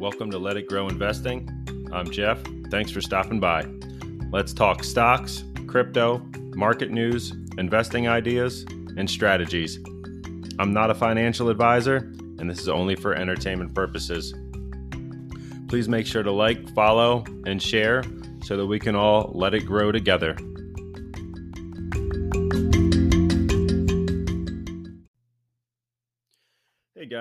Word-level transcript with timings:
Welcome 0.00 0.30
to 0.30 0.38
Let 0.38 0.56
It 0.56 0.66
Grow 0.66 0.88
Investing. 0.88 1.46
I'm 1.92 2.10
Jeff. 2.10 2.38
Thanks 2.70 2.90
for 2.90 3.02
stopping 3.02 3.38
by. 3.38 3.66
Let's 4.32 4.54
talk 4.54 4.82
stocks, 4.82 5.44
crypto, 5.66 6.26
market 6.54 6.90
news, 6.90 7.34
investing 7.58 8.08
ideas, 8.08 8.64
and 8.96 9.10
strategies. 9.10 9.78
I'm 10.58 10.72
not 10.72 10.88
a 10.88 10.94
financial 10.94 11.50
advisor, 11.50 11.96
and 12.38 12.48
this 12.48 12.60
is 12.60 12.70
only 12.70 12.96
for 12.96 13.12
entertainment 13.12 13.74
purposes. 13.74 14.32
Please 15.68 15.86
make 15.86 16.06
sure 16.06 16.22
to 16.22 16.32
like, 16.32 16.74
follow, 16.74 17.22
and 17.44 17.62
share 17.62 18.02
so 18.42 18.56
that 18.56 18.66
we 18.66 18.78
can 18.78 18.96
all 18.96 19.30
let 19.34 19.52
it 19.52 19.66
grow 19.66 19.92
together. 19.92 20.34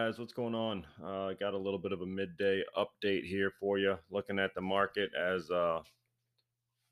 Guys, 0.10 0.18
what's 0.18 0.34
going 0.34 0.56
on? 0.56 0.84
Uh, 1.06 1.34
got 1.40 1.54
a 1.54 1.58
little 1.58 1.78
bit 1.78 1.92
of 1.92 2.02
a 2.02 2.06
midday 2.06 2.64
update 2.76 3.24
here 3.28 3.52
for 3.60 3.78
you. 3.78 3.96
Looking 4.10 4.40
at 4.40 4.56
the 4.56 4.62
market 4.62 5.12
as 5.14 5.52
uh, 5.52 5.82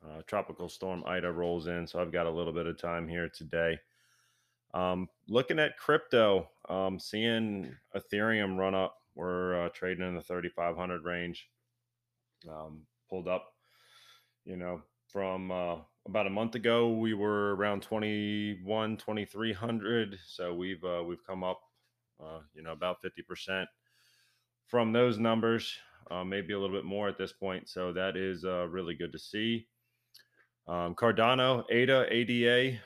uh, 0.05 0.21
Tropical 0.27 0.69
Storm 0.69 1.03
Ida 1.03 1.31
rolls 1.31 1.65
in, 1.65 1.87
so 1.87 1.99
I've 1.99 2.11
got 2.11 2.27
a 2.27 2.31
little 2.31 2.53
bit 2.53 2.67
of 2.67 2.79
time 2.79 3.07
here 3.07 3.27
today. 3.27 3.79
Um, 4.75 5.09
looking 5.27 5.57
at 5.57 5.79
crypto, 5.79 6.47
um, 6.69 6.99
seeing 6.99 7.75
Ethereum 7.95 8.55
run 8.55 8.75
up. 8.75 8.97
We're 9.15 9.65
uh, 9.65 9.69
trading 9.69 10.07
in 10.07 10.13
the 10.13 10.21
3,500 10.21 11.03
range. 11.03 11.49
Um, 12.47 12.83
pulled 13.09 13.27
up, 13.27 13.47
you 14.45 14.57
know, 14.57 14.83
from 15.11 15.49
uh, 15.49 15.77
about 16.05 16.27
a 16.27 16.29
month 16.29 16.53
ago, 16.53 16.91
we 16.91 17.15
were 17.15 17.55
around 17.55 17.81
21, 17.81 18.97
2,300. 18.97 20.19
So 20.27 20.53
we've 20.53 20.83
uh, 20.83 21.01
we've 21.03 21.25
come 21.25 21.43
up 21.43 21.61
uh, 22.21 22.39
you 22.53 22.63
know, 22.63 22.71
about 22.71 22.97
50% 23.03 23.65
from 24.65 24.91
those 24.91 25.17
numbers, 25.17 25.77
uh, 26.11 26.23
maybe 26.23 26.53
a 26.53 26.59
little 26.59 26.75
bit 26.75 26.85
more 26.85 27.07
at 27.07 27.17
this 27.17 27.31
point. 27.31 27.69
So 27.69 27.93
that 27.93 28.17
is 28.17 28.45
uh, 28.45 28.67
really 28.67 28.95
good 28.95 29.11
to 29.11 29.19
see. 29.19 29.67
Um, 30.67 30.95
Cardano, 30.95 31.63
ADA, 31.71 32.05
ADA, 32.13 32.77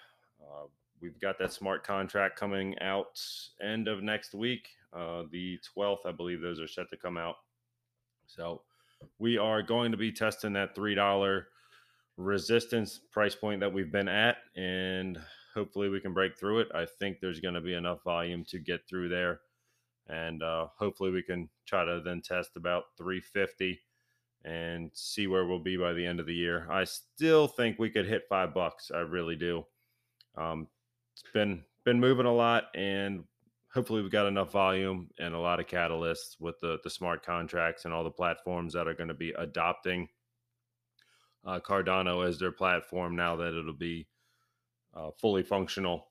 uh, 0.42 0.68
we've 1.02 1.20
got 1.20 1.40
that 1.40 1.52
smart 1.52 1.84
contract 1.84 2.40
coming 2.40 2.78
out 2.80 3.20
end 3.62 3.88
of 3.88 4.04
next 4.04 4.36
week. 4.36 4.68
Uh, 4.94 5.24
the 5.32 5.58
12th, 5.76 6.06
I 6.06 6.12
believe 6.12 6.42
those 6.42 6.60
are 6.60 6.68
set 6.68 6.90
to 6.90 6.98
come 6.98 7.18
out. 7.18 7.36
So 8.28 8.62
we 9.18 9.38
are 9.38 9.64
going 9.64 9.92
to 9.92 9.98
be 9.98 10.12
testing 10.12 10.54
that 10.54 10.76
$3 10.76 11.44
resistance 12.18 13.00
price 13.12 13.36
point 13.36 13.60
that 13.62 13.74
we've 13.74 13.92
been 13.92 14.08
at. 14.08 14.38
And 14.56 15.20
hopefully 15.54 15.90
we 15.90 16.00
can 16.00 16.14
break 16.14 16.38
through 16.38 16.60
it. 16.60 16.70
I 16.74 16.86
think 16.86 17.20
there's 17.20 17.40
going 17.40 17.54
to 17.54 17.62
be 17.62 17.74
enough 17.74 18.04
volume 18.04 18.44
to 18.46 18.60
get 18.60 18.88
through 18.88 19.10
there, 19.10 19.42
and 20.08 20.42
uh, 20.44 20.68
hopefully 20.78 21.12
we 21.12 21.24
can 21.24 21.50
try 21.66 21.86
to 21.86 22.02
then 22.04 22.22
test 22.22 22.52
about 22.56 22.86
350 22.98 23.80
and 24.44 24.90
see 24.94 25.28
where 25.28 25.46
we'll 25.46 25.60
be 25.60 25.78
by 25.78 25.94
the 25.94 26.06
end 26.06 26.20
of 26.20 26.26
the 26.26 26.34
year. 26.34 26.68
I 26.70 26.84
still 26.84 27.48
think 27.48 27.78
we 27.78 27.90
could 27.90 28.08
hit 28.08 28.24
five 28.28 28.54
bucks. 28.54 28.92
I 28.94 29.00
really 29.00 29.36
do. 29.36 29.66
Um, 30.36 30.68
it's 31.14 31.24
been 31.34 31.64
been 31.84 32.00
moving 32.00 32.26
a 32.26 32.34
lot, 32.34 32.66
and 32.76 33.24
hopefully 33.74 34.02
we've 34.02 34.12
got 34.12 34.28
enough 34.28 34.52
volume 34.52 35.10
and 35.20 35.34
a 35.34 35.40
lot 35.40 35.60
of 35.60 35.68
catalysts 35.68 36.40
with 36.40 36.60
the 36.60 36.80
the 36.84 36.90
smart 36.90 37.26
contracts 37.26 37.86
and 37.86 37.94
all 37.94 38.04
the 38.04 38.12
platforms 38.12 38.74
that 38.74 38.88
are 38.88 38.94
going 38.94 39.10
to 39.10 39.14
be 39.14 39.34
adopting 39.38 40.08
uh, 41.46 41.60
Cardano 41.60 42.28
as 42.28 42.40
their 42.40 42.52
platform 42.52 43.16
now 43.16 43.36
that 43.36 43.58
it'll 43.58 43.74
be 43.74 44.08
uh, 44.96 45.12
fully 45.20 45.44
functional. 45.44 46.08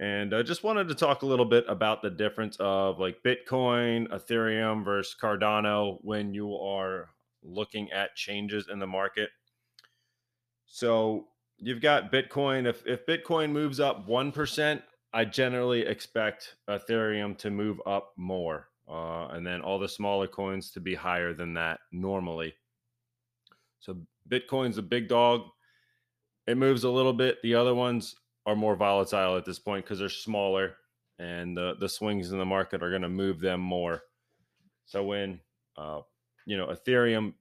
And 0.00 0.34
I 0.34 0.42
just 0.42 0.64
wanted 0.64 0.88
to 0.88 0.94
talk 0.94 1.22
a 1.22 1.26
little 1.26 1.44
bit 1.44 1.64
about 1.68 2.00
the 2.00 2.10
difference 2.10 2.56
of 2.58 2.98
like 2.98 3.22
Bitcoin, 3.22 4.08
Ethereum 4.08 4.82
versus 4.82 5.14
Cardano 5.20 5.98
when 6.00 6.32
you 6.32 6.56
are 6.56 7.10
looking 7.42 7.92
at 7.92 8.16
changes 8.16 8.68
in 8.72 8.78
the 8.78 8.86
market. 8.86 9.28
So 10.64 11.28
you've 11.58 11.82
got 11.82 12.10
Bitcoin. 12.10 12.66
If, 12.66 12.86
if 12.86 13.04
Bitcoin 13.04 13.50
moves 13.50 13.78
up 13.78 14.08
1%, 14.08 14.82
I 15.12 15.24
generally 15.26 15.82
expect 15.82 16.56
Ethereum 16.68 17.36
to 17.38 17.50
move 17.50 17.80
up 17.84 18.12
more. 18.16 18.68
Uh, 18.88 19.28
and 19.28 19.46
then 19.46 19.60
all 19.60 19.78
the 19.78 19.88
smaller 19.88 20.26
coins 20.26 20.70
to 20.72 20.80
be 20.80 20.94
higher 20.94 21.34
than 21.34 21.54
that 21.54 21.80
normally. 21.92 22.54
So 23.80 23.98
Bitcoin's 24.28 24.78
a 24.78 24.82
big 24.82 25.08
dog 25.08 25.42
it 26.50 26.56
moves 26.56 26.84
a 26.84 26.90
little 26.90 27.12
bit. 27.12 27.40
The 27.42 27.54
other 27.54 27.74
ones 27.74 28.16
are 28.46 28.56
more 28.56 28.74
volatile 28.74 29.36
at 29.36 29.44
this 29.44 29.58
point 29.58 29.84
because 29.84 30.00
they're 30.00 30.08
smaller 30.08 30.76
and 31.18 31.56
the, 31.56 31.76
the 31.78 31.88
swings 31.88 32.32
in 32.32 32.38
the 32.38 32.44
market 32.44 32.82
are 32.82 32.90
going 32.90 33.02
to 33.02 33.08
move 33.08 33.40
them 33.40 33.60
more. 33.60 34.02
So 34.86 35.04
when, 35.04 35.40
uh, 35.76 36.00
you 36.46 36.56
know, 36.56 36.66
Ethereum 36.66 37.34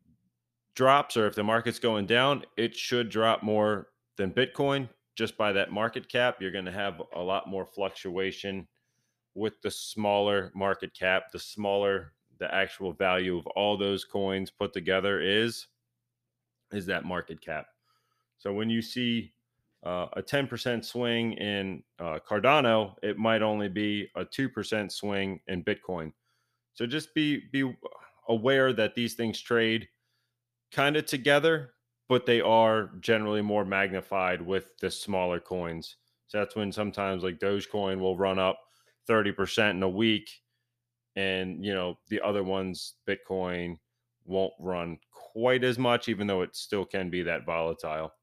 drops 0.75 1.17
or 1.17 1.25
if 1.25 1.35
the 1.35 1.43
market's 1.43 1.79
going 1.79 2.05
down, 2.05 2.43
it 2.57 2.75
should 2.75 3.09
drop 3.09 3.41
more 3.41 3.87
than 4.17 4.31
Bitcoin 4.31 4.89
just 5.15 5.37
by 5.37 5.51
that 5.53 5.71
market 5.71 6.07
cap. 6.07 6.37
You're 6.39 6.51
going 6.51 6.65
to 6.65 6.71
have 6.71 7.01
a 7.15 7.21
lot 7.21 7.47
more 7.47 7.65
fluctuation 7.65 8.67
with 9.33 9.61
the 9.61 9.71
smaller 9.71 10.51
market 10.53 10.93
cap, 10.93 11.31
the 11.31 11.39
smaller 11.39 12.13
the 12.39 12.53
actual 12.53 12.93
value 12.93 13.37
of 13.37 13.45
all 13.47 13.77
those 13.77 14.05
coins 14.05 14.49
put 14.49 14.73
together 14.73 15.19
is 15.19 15.67
is 16.71 16.85
that 16.85 17.03
market 17.03 17.41
cap. 17.41 17.65
So 18.39 18.53
when 18.53 18.69
you 18.69 18.81
see 18.81 19.33
uh, 19.85 20.07
a 20.13 20.21
10% 20.21 20.83
swing 20.83 21.33
in 21.33 21.83
uh, 21.99 22.19
Cardano, 22.27 22.95
it 23.03 23.17
might 23.17 23.41
only 23.41 23.69
be 23.69 24.07
a 24.15 24.25
2% 24.25 24.91
swing 24.91 25.39
in 25.47 25.63
Bitcoin. 25.63 26.11
So 26.73 26.85
just 26.85 27.13
be 27.13 27.43
be 27.51 27.73
aware 28.27 28.71
that 28.73 28.95
these 28.95 29.15
things 29.15 29.41
trade 29.41 29.87
kind 30.71 30.95
of 30.95 31.05
together, 31.05 31.71
but 32.07 32.25
they 32.25 32.41
are 32.41 32.91
generally 33.01 33.41
more 33.41 33.65
magnified 33.65 34.41
with 34.41 34.77
the 34.79 34.89
smaller 34.89 35.39
coins. 35.39 35.97
So 36.27 36.37
that's 36.37 36.55
when 36.55 36.71
sometimes 36.71 37.23
like 37.23 37.39
Dogecoin 37.39 37.99
will 37.99 38.17
run 38.17 38.39
up 38.39 38.59
30% 39.09 39.71
in 39.71 39.83
a 39.83 39.89
week 39.89 40.29
and 41.15 41.65
you 41.65 41.73
know 41.73 41.97
the 42.09 42.21
other 42.21 42.43
ones 42.43 42.93
Bitcoin 43.07 43.77
won't 44.25 44.53
run 44.59 44.97
quite 45.11 45.63
as 45.63 45.79
much 45.79 46.07
even 46.07 46.27
though 46.27 46.43
it 46.43 46.55
still 46.55 46.85
can 46.85 47.09
be 47.09 47.23
that 47.23 47.45
volatile. 47.45 48.13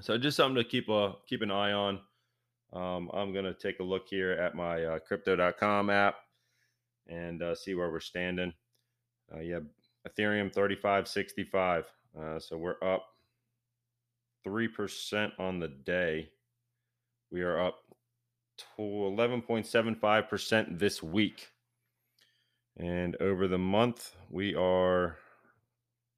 So 0.00 0.18
just 0.18 0.36
something 0.36 0.62
to 0.62 0.68
keep 0.68 0.88
a 0.88 1.14
keep 1.26 1.42
an 1.42 1.50
eye 1.50 1.72
on. 1.72 2.00
Um, 2.72 3.10
I'm 3.14 3.32
gonna 3.32 3.54
take 3.54 3.78
a 3.78 3.84
look 3.84 4.08
here 4.08 4.32
at 4.32 4.54
my 4.54 4.84
uh, 4.84 4.98
Crypto.com 4.98 5.88
app 5.88 6.16
and 7.06 7.42
uh, 7.42 7.54
see 7.54 7.74
where 7.74 7.90
we're 7.90 8.00
standing. 8.00 8.52
Uh, 9.32 9.40
yeah, 9.40 9.60
Ethereum 10.08 10.52
3565. 10.52 11.86
Uh, 12.18 12.38
so 12.40 12.56
we're 12.56 12.82
up 12.82 13.06
three 14.42 14.68
percent 14.68 15.32
on 15.38 15.60
the 15.60 15.68
day. 15.68 16.28
We 17.30 17.42
are 17.42 17.64
up 17.64 17.78
to 18.76 18.82
11.75 18.82 20.28
percent 20.28 20.78
this 20.78 21.02
week, 21.04 21.50
and 22.76 23.14
over 23.20 23.46
the 23.46 23.58
month 23.58 24.16
we 24.28 24.56
are 24.56 25.18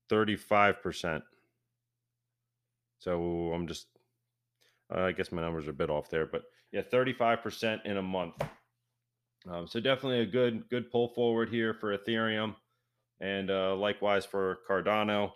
35 0.08 0.82
percent. 0.82 1.24
So 2.98 3.52
I'm 3.52 3.66
just, 3.66 3.86
uh, 4.94 5.02
I 5.02 5.12
guess 5.12 5.32
my 5.32 5.42
numbers 5.42 5.66
are 5.66 5.70
a 5.70 5.74
bit 5.74 5.90
off 5.90 6.10
there, 6.10 6.26
but 6.26 6.42
yeah, 6.72 6.82
35% 6.82 7.84
in 7.84 7.96
a 7.96 8.02
month. 8.02 8.34
Um, 9.48 9.66
so 9.66 9.80
definitely 9.80 10.20
a 10.20 10.26
good, 10.26 10.68
good 10.68 10.90
pull 10.90 11.08
forward 11.08 11.48
here 11.48 11.72
for 11.74 11.96
Ethereum 11.96 12.56
and 13.20 13.50
uh, 13.50 13.76
likewise 13.76 14.24
for 14.24 14.58
Cardano. 14.68 15.30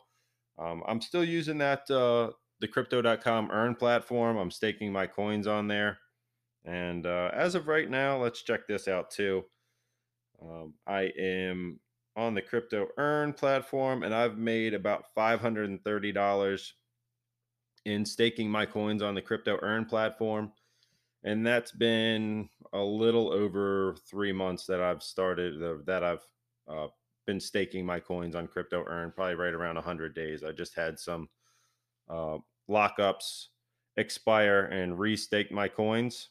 Um, 0.59 0.82
I'm 0.87 1.00
still 1.00 1.25
using 1.25 1.59
that, 1.59 1.91
uh, 1.91 2.32
the 2.60 2.69
crypto.com 2.69 3.50
earn 3.50 3.75
platform. 3.75 4.37
I'm 4.37 4.50
staking 4.50 4.92
my 4.92 5.06
coins 5.06 5.47
on 5.47 5.69
there. 5.69 5.98
And 6.65 7.06
uh, 7.06 7.31
as 7.32 7.54
of 7.54 7.69
right 7.69 7.88
now, 7.88 8.21
let's 8.21 8.42
check 8.42 8.66
this 8.66 8.86
out 8.86 9.10
too. 9.10 9.45
Um, 10.42 10.74
I 10.86 11.10
am 11.18 11.80
on 12.16 12.34
the 12.34 12.42
crypto 12.42 12.89
earn 12.98 13.33
platform 13.33 14.03
and 14.03 14.15
I've 14.15 14.36
made 14.36 14.74
about 14.74 15.04
$530 15.16 16.71
in 17.84 18.04
staking 18.04 18.50
my 18.50 18.66
coins 18.66 19.03
on 19.03 19.15
the 19.15 19.22
crypto 19.22 19.59
earn 19.62 19.84
platform 19.84 20.53
and 21.24 21.47
that's 21.47 21.72
been 21.72 22.48
a 22.72 22.80
little 22.80 23.32
over 23.32 23.97
three 24.09 24.32
months 24.32 24.66
that 24.66 24.80
i've 24.80 25.03
started 25.03 25.62
uh, 25.62 25.77
that 25.84 26.04
i've 26.04 26.27
uh, 26.68 26.88
been 27.27 27.41
staking 27.41 27.84
my 27.86 28.00
coins 28.00 28.34
on 28.34 28.47
crypto 28.47 28.84
earn 28.86 29.12
probably 29.12 29.34
right 29.34 29.54
around 29.54 29.77
100 29.77 30.15
days. 30.15 30.42
I 30.42 30.53
just 30.53 30.74
had 30.74 30.98
some 30.98 31.28
uh, 32.09 32.38
lockups 32.68 33.47
expire 33.97 34.65
and 34.66 34.98
restake 34.98 35.50
my 35.50 35.68
coins 35.68 36.30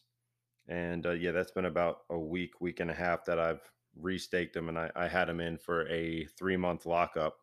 and 0.68 1.06
uh, 1.06 1.12
yeah 1.12 1.32
that's 1.32 1.52
been 1.52 1.66
about 1.66 2.00
a 2.10 2.18
week 2.18 2.60
week 2.62 2.80
and 2.80 2.92
a 2.92 2.94
half 2.94 3.26
that 3.26 3.40
i've 3.40 3.62
restaked 4.02 4.54
them 4.54 4.70
and 4.70 4.78
i, 4.80 4.90
I 4.96 5.08
had 5.08 5.28
them 5.28 5.40
in 5.40 5.58
for 5.58 5.88
a 5.90 6.26
three 6.38 6.58
month 6.58 6.86
lockup. 6.86 7.38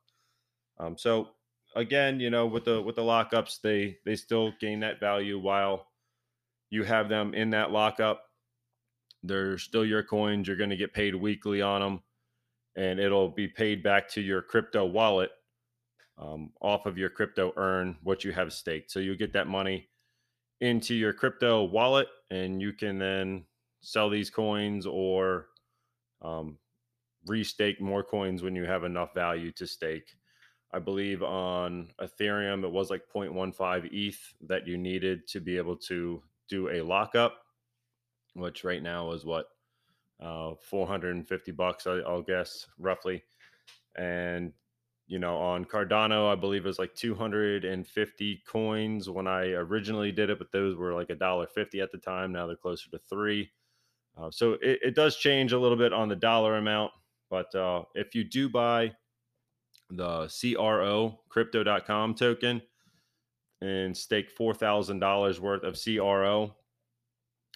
Um, 0.78 0.98
so 0.98 1.30
again, 1.76 2.18
you 2.18 2.30
know, 2.30 2.46
with 2.46 2.64
the 2.64 2.82
with 2.82 2.96
the 2.96 3.02
lockups, 3.02 3.60
they 3.60 3.98
they 4.04 4.16
still 4.16 4.52
gain 4.60 4.80
that 4.80 4.98
value 4.98 5.38
while 5.38 5.86
you 6.70 6.82
have 6.82 7.08
them 7.08 7.34
in 7.34 7.50
that 7.50 7.70
lockup. 7.70 8.24
They're 9.22 9.58
still 9.58 9.84
your 9.84 10.02
coins. 10.02 10.48
You're 10.48 10.56
going 10.56 10.70
to 10.70 10.76
get 10.76 10.94
paid 10.94 11.14
weekly 11.14 11.62
on 11.62 11.80
them, 11.80 12.02
and 12.76 12.98
it'll 12.98 13.28
be 13.28 13.48
paid 13.48 13.82
back 13.82 14.08
to 14.10 14.20
your 14.20 14.42
crypto 14.42 14.84
wallet 14.84 15.30
um, 16.18 16.50
off 16.60 16.86
of 16.86 16.98
your 16.98 17.10
crypto 17.10 17.52
earn 17.56 17.96
what 18.02 18.24
you 18.24 18.32
have 18.32 18.52
staked. 18.52 18.90
So 18.90 19.00
you 19.00 19.16
get 19.16 19.32
that 19.34 19.46
money 19.46 19.88
into 20.60 20.94
your 20.94 21.12
crypto 21.12 21.64
wallet, 21.64 22.08
and 22.30 22.60
you 22.60 22.72
can 22.72 22.98
then 22.98 23.44
sell 23.82 24.08
these 24.08 24.30
coins 24.30 24.86
or 24.86 25.48
um, 26.22 26.58
restake 27.28 27.80
more 27.80 28.02
coins 28.02 28.42
when 28.42 28.56
you 28.56 28.64
have 28.64 28.84
enough 28.84 29.14
value 29.14 29.52
to 29.52 29.66
stake. 29.66 30.08
I 30.76 30.78
believe 30.78 31.22
on 31.22 31.88
Ethereum, 32.02 32.62
it 32.62 32.70
was 32.70 32.90
like 32.90 33.04
0.15 33.14 33.88
ETH 33.90 34.34
that 34.42 34.66
you 34.66 34.76
needed 34.76 35.26
to 35.28 35.40
be 35.40 35.56
able 35.56 35.76
to 35.76 36.22
do 36.50 36.68
a 36.68 36.82
lockup, 36.82 37.38
which 38.34 38.62
right 38.62 38.82
now 38.82 39.12
is 39.12 39.24
what 39.24 39.46
uh, 40.20 40.52
450 40.60 41.52
bucks, 41.52 41.86
I, 41.86 42.00
I'll 42.00 42.20
guess 42.20 42.66
roughly. 42.78 43.24
And 43.96 44.52
you 45.06 45.18
know, 45.18 45.38
on 45.38 45.64
Cardano, 45.64 46.30
I 46.30 46.34
believe 46.34 46.66
it 46.66 46.68
was 46.68 46.78
like 46.78 46.94
250 46.94 48.42
coins 48.46 49.08
when 49.08 49.26
I 49.26 49.52
originally 49.52 50.12
did 50.12 50.28
it, 50.28 50.38
but 50.38 50.52
those 50.52 50.76
were 50.76 50.92
like 50.92 51.08
a 51.08 51.14
dollar 51.14 51.46
fifty 51.46 51.80
at 51.80 51.90
the 51.90 51.98
time. 51.98 52.32
Now 52.32 52.46
they're 52.46 52.56
closer 52.56 52.90
to 52.90 52.98
three. 53.08 53.50
Uh, 54.18 54.30
so 54.30 54.54
it, 54.54 54.80
it, 54.82 54.94
does 54.94 55.16
change 55.16 55.52
a 55.52 55.58
little 55.58 55.76
bit 55.76 55.92
on 55.92 56.08
the 56.08 56.16
dollar 56.16 56.56
amount. 56.56 56.90
But 57.30 57.54
uh, 57.54 57.84
if 57.94 58.14
you 58.16 58.24
do 58.24 58.48
buy 58.48 58.92
the 59.90 60.28
CRO 60.28 61.20
crypto.com 61.28 62.14
token 62.14 62.62
and 63.60 63.96
stake 63.96 64.36
$4,000 64.36 65.38
worth 65.38 65.62
of 65.62 65.78
CRO, 65.82 66.54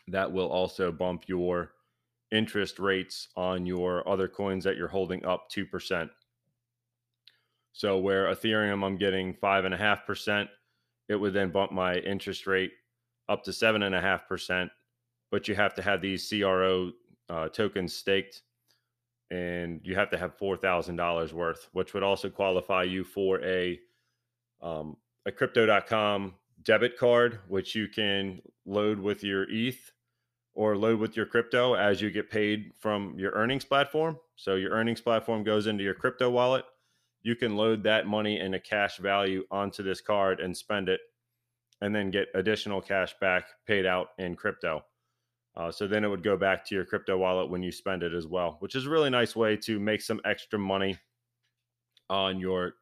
that 0.08 0.32
will 0.32 0.48
also 0.48 0.90
bump 0.90 1.24
your 1.26 1.72
interest 2.32 2.78
rates 2.78 3.28
on 3.36 3.66
your 3.66 4.08
other 4.08 4.28
coins 4.28 4.64
that 4.64 4.76
you're 4.76 4.88
holding 4.88 5.24
up 5.24 5.50
2%. 5.50 6.08
So 7.72 7.98
where 7.98 8.26
Ethereum, 8.26 8.84
I'm 8.84 8.96
getting 8.96 9.34
five 9.34 9.64
and 9.64 9.74
a 9.74 9.78
half 9.78 10.06
percent, 10.06 10.48
it 11.08 11.16
would 11.16 11.32
then 11.32 11.50
bump 11.50 11.72
my 11.72 11.96
interest 11.96 12.46
rate 12.46 12.72
up 13.28 13.44
to 13.44 13.52
seven 13.52 13.82
and 13.82 13.94
a 13.94 14.00
half 14.00 14.28
percent. 14.28 14.70
But 15.30 15.46
you 15.46 15.54
have 15.54 15.74
to 15.74 15.82
have 15.82 16.00
these 16.00 16.28
CRO 16.28 16.92
uh, 17.28 17.48
tokens 17.48 17.94
staked 17.94 18.42
and 19.30 19.80
you 19.84 19.94
have 19.94 20.10
to 20.10 20.18
have 20.18 20.36
four 20.36 20.56
thousand 20.56 20.96
dollars 20.96 21.32
worth, 21.32 21.68
which 21.72 21.94
would 21.94 22.02
also 22.02 22.28
qualify 22.28 22.82
you 22.82 23.04
for 23.04 23.42
a 23.42 23.78
um, 24.62 24.96
a 25.26 25.32
crypto.com 25.32 26.34
debit 26.62 26.98
card, 26.98 27.40
which 27.48 27.74
you 27.74 27.88
can 27.88 28.42
load 28.66 28.98
with 28.98 29.22
your 29.24 29.46
ETH 29.50 29.92
or 30.54 30.76
load 30.76 30.98
with 30.98 31.16
your 31.16 31.26
crypto 31.26 31.74
as 31.74 32.00
you 32.00 32.10
get 32.10 32.30
paid 32.30 32.72
from 32.78 33.18
your 33.18 33.32
earnings 33.32 33.64
platform. 33.64 34.18
So 34.36 34.56
your 34.56 34.72
earnings 34.72 35.00
platform 35.00 35.44
goes 35.44 35.66
into 35.66 35.84
your 35.84 35.94
crypto 35.94 36.30
wallet. 36.30 36.64
You 37.22 37.36
can 37.36 37.56
load 37.56 37.82
that 37.84 38.06
money 38.06 38.40
in 38.40 38.54
a 38.54 38.60
cash 38.60 38.98
value 38.98 39.44
onto 39.50 39.82
this 39.82 40.00
card 40.00 40.40
and 40.40 40.56
spend 40.56 40.88
it, 40.88 41.00
and 41.80 41.94
then 41.94 42.10
get 42.10 42.28
additional 42.34 42.80
cash 42.80 43.14
back 43.20 43.44
paid 43.66 43.86
out 43.86 44.08
in 44.18 44.34
crypto. 44.34 44.84
Uh, 45.56 45.70
so 45.70 45.86
then 45.86 46.04
it 46.04 46.08
would 46.08 46.22
go 46.22 46.36
back 46.36 46.64
to 46.64 46.74
your 46.74 46.84
crypto 46.84 47.18
wallet 47.18 47.50
when 47.50 47.62
you 47.62 47.72
spend 47.72 48.02
it 48.02 48.14
as 48.14 48.26
well, 48.26 48.56
which 48.60 48.74
is 48.74 48.86
a 48.86 48.90
really 48.90 49.10
nice 49.10 49.34
way 49.34 49.56
to 49.56 49.80
make 49.80 50.00
some 50.00 50.20
extra 50.24 50.58
money 50.58 50.98
on 52.08 52.38
your 52.40 52.74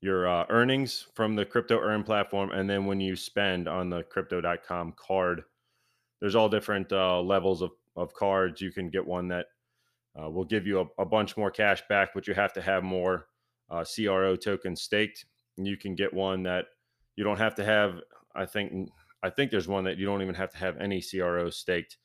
your 0.00 0.26
uh, 0.26 0.44
earnings 0.48 1.06
from 1.14 1.36
the 1.36 1.44
crypto 1.44 1.78
earn 1.78 2.02
platform, 2.02 2.50
and 2.50 2.68
then 2.68 2.86
when 2.86 3.00
you 3.00 3.14
spend 3.14 3.68
on 3.68 3.88
the 3.88 4.02
crypto.com 4.02 4.94
card, 4.96 5.44
there's 6.20 6.34
all 6.34 6.48
different 6.48 6.92
uh, 6.92 7.20
levels 7.20 7.62
of 7.62 7.70
of 7.96 8.12
cards. 8.14 8.60
You 8.60 8.72
can 8.72 8.90
get 8.90 9.06
one 9.06 9.28
that 9.28 9.46
uh, 10.20 10.28
will 10.28 10.44
give 10.44 10.66
you 10.66 10.80
a, 10.80 11.02
a, 11.02 11.04
bunch 11.04 11.36
more 11.36 11.50
cash 11.50 11.82
back, 11.88 12.10
but 12.14 12.26
you 12.26 12.34
have 12.34 12.52
to 12.54 12.62
have 12.62 12.82
more 12.82 13.26
uh, 13.70 13.84
CRO 13.84 14.36
tokens 14.36 14.82
staked. 14.82 15.24
And 15.56 15.66
you 15.66 15.76
can 15.76 15.94
get 15.94 16.12
one 16.12 16.42
that 16.44 16.66
you 17.16 17.24
don't 17.24 17.38
have 17.38 17.54
to 17.56 17.64
have. 17.64 18.00
I 18.34 18.46
think 18.46 18.90
I 19.22 19.30
think 19.30 19.50
there's 19.50 19.68
one 19.68 19.84
that 19.84 19.98
you 19.98 20.06
don't 20.06 20.22
even 20.22 20.34
have 20.34 20.50
to 20.50 20.58
have 20.58 20.78
any 20.78 21.02
CRO 21.02 21.50
staked 21.50 21.96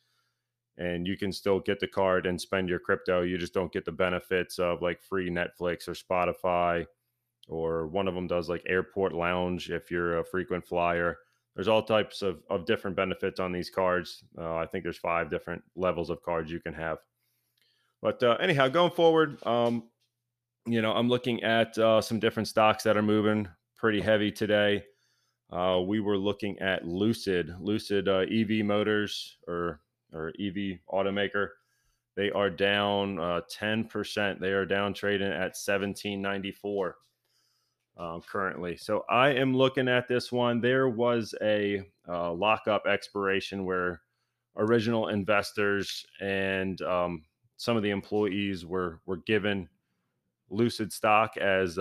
and 0.78 1.08
you 1.08 1.18
can 1.18 1.32
still 1.32 1.60
get 1.60 1.80
the 1.80 1.88
card 1.88 2.26
and 2.26 2.40
spend 2.40 2.70
your 2.70 2.80
crypto. 2.80 3.22
You 3.22 3.38
just 3.38 3.54
don't 3.54 3.72
get 3.72 3.86
the 3.86 3.92
benefits 3.92 4.60
of 4.60 4.82
like 4.82 5.02
free 5.02 5.30
Netflix 5.30 5.88
or 5.88 5.94
Spotify, 5.94 6.86
or 7.48 7.88
one 7.88 8.08
of 8.08 8.14
them 8.14 8.28
does 8.28 8.48
like 8.48 8.62
airport 8.68 9.14
lounge 9.14 9.72
if 9.72 9.90
you're 9.90 10.20
a 10.20 10.26
frequent 10.26 10.66
flyer. 10.66 11.18
There's 11.56 11.68
all 11.68 11.82
types 11.82 12.22
of, 12.22 12.44
of 12.50 12.66
different 12.68 12.96
benefits 12.96 13.40
on 13.40 13.52
these 13.52 13.72
cards. 13.72 14.24
Uh, 14.38 14.56
I 14.56 14.68
think 14.68 14.84
there's 14.84 14.98
five 14.98 15.32
different 15.32 15.64
levels 15.76 16.12
of 16.12 16.22
cards 16.22 16.52
you 16.52 16.60
can 16.60 16.76
have. 16.76 17.00
But 18.00 18.22
uh, 18.22 18.38
anyhow, 18.40 18.68
going 18.68 18.92
forward, 18.92 19.44
um, 19.48 19.90
you 20.68 20.84
know, 20.84 20.92
I'm 20.92 21.10
looking 21.10 21.42
at 21.42 21.76
uh, 21.80 22.02
some 22.02 22.20
different 22.20 22.48
stocks 22.48 22.84
that 22.84 22.96
are 22.96 23.02
moving 23.02 23.48
pretty 23.76 24.02
heavy 24.02 24.32
today 24.32 24.84
uh, 25.52 25.82
we 25.86 26.00
were 26.00 26.18
looking 26.18 26.60
at 26.60 26.86
Lucid, 26.86 27.54
Lucid 27.60 28.08
uh, 28.08 28.26
EV 28.32 28.66
Motors 28.66 29.38
or 29.48 29.82
or 30.14 30.30
EV 30.40 30.80
automaker. 30.90 31.50
They 32.16 32.32
are 32.32 32.50
down 32.50 33.20
uh, 33.20 33.42
ten 33.50 33.86
percent. 33.86 34.42
They 34.42 34.52
are 34.52 34.66
down 34.66 34.94
trading 34.94 35.32
at 35.32 35.56
seventeen 35.56 36.22
ninety 36.22 36.52
four 36.52 36.98
um, 37.98 38.22
currently. 38.28 38.76
So 38.76 39.06
I 39.10 39.30
am 39.30 39.56
looking 39.56 39.88
at 39.88 40.08
this 40.08 40.32
one. 40.32 40.60
There 40.60 40.90
was 40.90 41.34
a 41.42 41.84
uh, 42.08 42.34
lockup 42.34 42.86
expiration 42.86 43.66
where 43.66 44.02
original 44.58 45.10
investors 45.10 46.06
and 46.20 46.82
um, 46.82 47.24
some 47.56 47.78
of 47.78 47.84
the 47.84 47.92
employees 47.92 48.66
were 48.66 49.00
were 49.06 49.18
given 49.18 49.70
Lucid 50.50 50.92
stock 50.92 51.38
as 51.38 51.78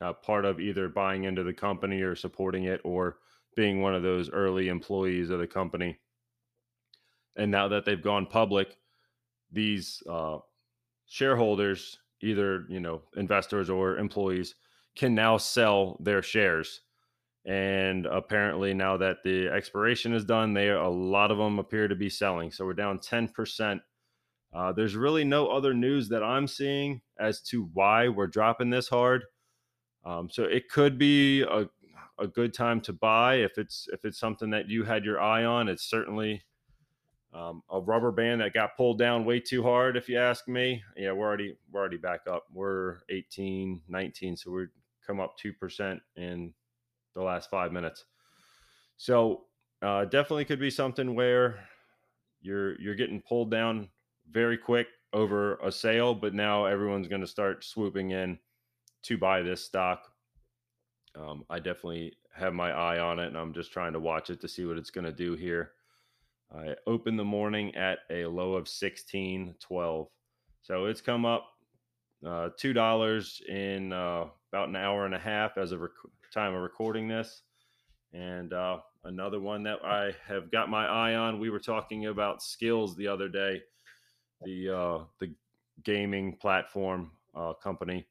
uh, 0.00 0.12
part 0.12 0.44
of 0.44 0.60
either 0.60 0.88
buying 0.88 1.24
into 1.24 1.42
the 1.42 1.52
company 1.52 2.02
or 2.02 2.14
supporting 2.14 2.64
it 2.64 2.80
or 2.84 3.18
being 3.54 3.80
one 3.80 3.94
of 3.94 4.02
those 4.02 4.30
early 4.30 4.68
employees 4.68 5.30
of 5.30 5.38
the 5.38 5.46
company. 5.46 5.98
And 7.36 7.50
now 7.50 7.68
that 7.68 7.84
they've 7.84 8.02
gone 8.02 8.26
public, 8.26 8.76
these 9.52 10.02
uh, 10.08 10.38
shareholders, 11.06 11.98
either 12.22 12.64
you 12.68 12.80
know 12.80 13.02
investors 13.16 13.70
or 13.70 13.98
employees, 13.98 14.54
can 14.94 15.14
now 15.14 15.36
sell 15.36 15.96
their 16.00 16.22
shares. 16.22 16.80
And 17.44 18.06
apparently, 18.06 18.74
now 18.74 18.96
that 18.96 19.18
the 19.22 19.48
expiration 19.48 20.12
is 20.12 20.24
done, 20.24 20.52
they 20.52 20.68
a 20.70 20.88
lot 20.88 21.30
of 21.30 21.38
them 21.38 21.58
appear 21.58 21.88
to 21.88 21.94
be 21.94 22.10
selling. 22.10 22.50
So 22.50 22.64
we're 22.64 22.74
down 22.74 22.98
ten 22.98 23.28
percent. 23.28 23.82
Uh, 24.52 24.72
there's 24.72 24.96
really 24.96 25.24
no 25.24 25.48
other 25.48 25.74
news 25.74 26.08
that 26.08 26.22
I'm 26.22 26.46
seeing 26.46 27.02
as 27.20 27.42
to 27.42 27.68
why 27.72 28.08
we're 28.08 28.26
dropping 28.26 28.70
this 28.70 28.88
hard. 28.88 29.24
Um, 30.06 30.30
so 30.30 30.44
it 30.44 30.68
could 30.70 30.98
be 30.98 31.42
a, 31.42 31.68
a 32.18 32.28
good 32.28 32.54
time 32.54 32.80
to 32.82 32.92
buy 32.92 33.36
if 33.36 33.58
it's 33.58 33.88
if 33.92 34.04
it's 34.04 34.18
something 34.18 34.50
that 34.50 34.68
you 34.68 34.84
had 34.84 35.04
your 35.04 35.20
eye 35.20 35.44
on. 35.44 35.68
It's 35.68 35.90
certainly 35.90 36.42
um, 37.34 37.62
a 37.70 37.80
rubber 37.80 38.12
band 38.12 38.40
that 38.40 38.54
got 38.54 38.76
pulled 38.76 38.98
down 38.98 39.24
way 39.24 39.40
too 39.40 39.64
hard, 39.64 39.96
if 39.96 40.08
you 40.08 40.16
ask 40.16 40.46
me. 40.46 40.82
Yeah, 40.96 41.10
we're 41.10 41.26
already 41.26 41.56
we're 41.72 41.80
already 41.80 41.96
back 41.96 42.20
up. 42.30 42.44
We're 42.52 42.98
18, 43.10 43.82
19, 43.88 44.36
so 44.36 44.52
we're 44.52 44.70
come 45.04 45.18
up 45.18 45.36
two 45.36 45.52
percent 45.52 46.00
in 46.14 46.54
the 47.14 47.22
last 47.22 47.50
five 47.50 47.72
minutes. 47.72 48.04
So 48.96 49.46
uh, 49.82 50.04
definitely 50.04 50.44
could 50.44 50.60
be 50.60 50.70
something 50.70 51.16
where 51.16 51.58
you're 52.40 52.80
you're 52.80 52.94
getting 52.94 53.22
pulled 53.22 53.50
down 53.50 53.88
very 54.30 54.56
quick 54.56 54.86
over 55.12 55.56
a 55.56 55.72
sale, 55.72 56.14
but 56.14 56.32
now 56.32 56.64
everyone's 56.64 57.08
going 57.08 57.20
to 57.20 57.26
start 57.26 57.64
swooping 57.64 58.12
in 58.12 58.38
to 59.06 59.16
buy 59.16 59.42
this 59.42 59.64
stock. 59.64 60.08
Um, 61.16 61.44
I 61.48 61.58
definitely 61.58 62.14
have 62.34 62.52
my 62.52 62.72
eye 62.72 62.98
on 62.98 63.18
it, 63.18 63.28
and 63.28 63.36
I'm 63.36 63.54
just 63.54 63.72
trying 63.72 63.92
to 63.92 64.00
watch 64.00 64.30
it 64.30 64.40
to 64.40 64.48
see 64.48 64.64
what 64.66 64.76
it's 64.76 64.90
going 64.90 65.06
to 65.06 65.12
do 65.12 65.34
here. 65.34 65.72
I 66.54 66.74
opened 66.86 67.18
the 67.18 67.24
morning 67.24 67.74
at 67.74 68.00
a 68.10 68.26
low 68.26 68.54
of 68.54 68.64
16.12, 68.64 70.08
so 70.62 70.84
it's 70.86 71.00
come 71.00 71.24
up 71.24 71.46
uh, 72.26 72.50
two 72.58 72.72
dollars 72.72 73.40
in 73.48 73.92
uh, 73.92 74.26
about 74.52 74.68
an 74.68 74.76
hour 74.76 75.06
and 75.06 75.14
a 75.14 75.18
half 75.18 75.58
as 75.58 75.72
of 75.72 75.80
rec- 75.80 75.90
time 76.32 76.54
of 76.54 76.62
recording 76.62 77.08
this. 77.08 77.42
And 78.12 78.52
uh, 78.52 78.78
another 79.04 79.40
one 79.40 79.62
that 79.64 79.84
I 79.84 80.12
have 80.26 80.50
got 80.50 80.70
my 80.70 80.86
eye 80.86 81.14
on. 81.14 81.38
We 81.38 81.50
were 81.50 81.58
talking 81.58 82.06
about 82.06 82.40
Skillz 82.40 82.96
the 82.96 83.08
other 83.08 83.28
day, 83.28 83.62
the 84.42 84.70
uh, 84.70 84.98
the 85.20 85.32
gaming 85.84 86.36
platform 86.36 87.10
uh, 87.34 87.52
company 87.54 88.06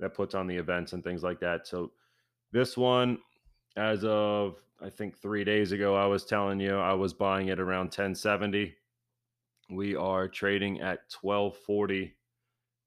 that 0.00 0.14
puts 0.14 0.34
on 0.34 0.46
the 0.46 0.56
events 0.56 0.92
and 0.92 1.02
things 1.02 1.22
like 1.22 1.40
that. 1.40 1.66
So 1.66 1.92
this 2.52 2.76
one, 2.76 3.18
as 3.76 4.04
of 4.04 4.56
I 4.80 4.90
think 4.90 5.18
three 5.18 5.44
days 5.44 5.72
ago, 5.72 5.94
I 5.94 6.06
was 6.06 6.24
telling 6.24 6.60
you 6.60 6.76
I 6.76 6.94
was 6.94 7.14
buying 7.14 7.48
it 7.48 7.60
around 7.60 7.86
1070. 7.86 8.74
We 9.70 9.96
are 9.96 10.28
trading 10.28 10.80
at 10.80 11.00
1240 11.20 12.14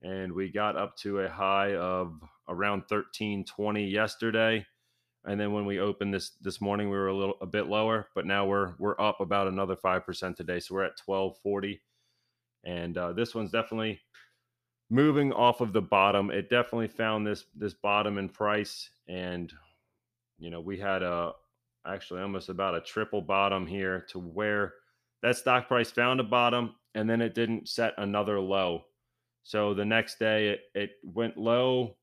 and 0.02 0.32
we 0.32 0.50
got 0.50 0.76
up 0.76 0.96
to 0.98 1.22
a 1.22 1.30
high 1.30 1.76
of 1.76 2.22
around 2.48 2.82
1320 2.88 3.88
yesterday 3.88 4.66
and 5.26 5.40
then 5.40 5.52
when 5.52 5.66
we 5.66 5.80
opened 5.80 6.14
this 6.14 6.32
this 6.42 6.62
morning 6.62 6.90
we 6.90 6.98
were 6.98 7.08
a 7.08 7.16
little 7.16 7.36
a 7.42 7.46
bit 7.46 7.68
lower 7.68 8.08
but 8.16 8.26
now 8.26 8.46
we're 8.46 8.74
we're 8.80 9.00
up 9.02 9.20
about 9.20 9.48
another 9.48 9.76
5% 9.76 10.36
today 10.36 10.60
so 10.60 10.76
we're 10.76 10.84
at 10.84 11.00
1240 11.06 11.82
and 12.64 12.98
uh, 12.98 13.14
this 13.14 13.34
one's 13.34 13.52
definitely 13.52 14.00
moving 14.90 15.34
off 15.34 15.62
of 15.62 15.74
the 15.74 15.82
bottom. 15.82 16.32
It 16.32 16.50
definitely 16.50 16.88
found 16.88 17.26
this 17.26 17.46
this 17.56 17.74
bottom 17.74 18.18
in 18.18 18.30
price, 18.30 18.90
and 19.08 19.52
you 20.40 20.50
know 20.50 20.62
we 20.62 20.78
had 20.78 21.04
a 21.04 21.34
actually 21.86 22.22
almost 22.22 22.50
about 22.50 22.76
a 22.76 22.82
triple 22.82 23.22
bottom 23.22 23.66
here 23.66 24.06
to 24.10 24.20
where 24.20 24.74
that 25.22 25.38
stock 25.38 25.68
price 25.68 25.90
found 25.90 26.20
a 26.20 26.24
bottom 26.24 26.76
and 26.98 27.08
then 27.08 27.22
it 27.22 27.36
didn't 27.36 27.70
set 27.70 27.94
another 28.00 28.40
low. 28.40 28.84
So 29.44 29.76
the 29.76 29.86
next 29.86 30.18
day 30.18 30.50
it, 30.50 30.62
it 30.74 30.92
went 31.04 31.38
low, 31.38 31.96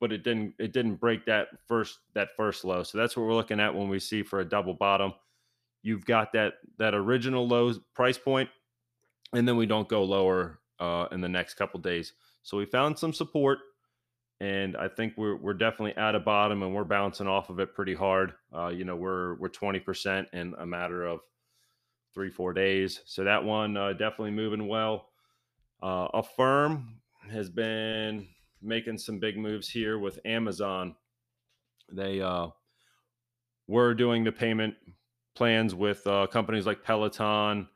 but 0.00 0.12
it 0.12 0.22
didn't 0.22 0.54
it 0.58 0.72
didn't 0.74 0.96
break 0.96 1.24
that 1.24 1.48
first 1.66 1.98
that 2.14 2.28
first 2.36 2.62
low. 2.62 2.82
So 2.82 2.98
that's 2.98 3.16
what 3.16 3.24
we're 3.24 3.34
looking 3.34 3.58
at 3.58 3.74
when 3.74 3.88
we 3.88 3.98
see 3.98 4.22
for 4.22 4.40
a 4.40 4.44
double 4.44 4.74
bottom. 4.74 5.14
You've 5.82 6.04
got 6.04 6.32
that 6.34 6.54
that 6.78 6.94
original 6.94 7.48
low 7.48 7.72
price 7.94 8.18
point, 8.18 8.50
and 9.32 9.48
then 9.48 9.56
we 9.56 9.64
don't 9.64 9.88
go 9.88 10.04
lower 10.04 10.60
uh, 10.84 11.08
in 11.12 11.20
the 11.20 11.28
next 11.28 11.54
couple 11.54 11.80
days. 11.80 12.12
So 12.42 12.58
we 12.58 12.66
found 12.66 12.98
some 12.98 13.12
support, 13.12 13.58
and 14.40 14.76
I 14.76 14.88
think 14.88 15.14
we're 15.16 15.36
we're 15.36 15.54
definitely 15.54 15.96
at 15.96 16.14
a 16.14 16.20
bottom, 16.20 16.62
and 16.62 16.74
we're 16.74 16.84
bouncing 16.84 17.26
off 17.26 17.50
of 17.50 17.58
it 17.60 17.74
pretty 17.74 17.94
hard. 17.94 18.34
Uh, 18.54 18.68
you 18.68 18.84
know, 18.84 18.96
we're 18.96 19.34
we're 19.36 19.48
twenty 19.48 19.80
percent 19.80 20.28
in 20.32 20.54
a 20.58 20.66
matter 20.66 21.06
of 21.06 21.20
three 22.12 22.30
four 22.30 22.52
days. 22.52 23.00
So 23.06 23.24
that 23.24 23.44
one 23.44 23.76
uh, 23.76 23.92
definitely 23.92 24.32
moving 24.32 24.68
well. 24.68 25.08
Uh, 25.82 26.08
Affirm 26.14 27.00
has 27.30 27.48
been 27.48 28.28
making 28.62 28.98
some 28.98 29.18
big 29.18 29.36
moves 29.36 29.68
here 29.68 29.98
with 29.98 30.18
Amazon. 30.24 30.94
They 31.92 32.20
uh, 32.20 32.48
were 33.66 33.94
doing 33.94 34.24
the 34.24 34.32
payment 34.32 34.74
plans 35.34 35.74
with 35.74 36.06
uh, 36.06 36.26
companies 36.26 36.66
like 36.66 36.82
Peloton 36.82 37.68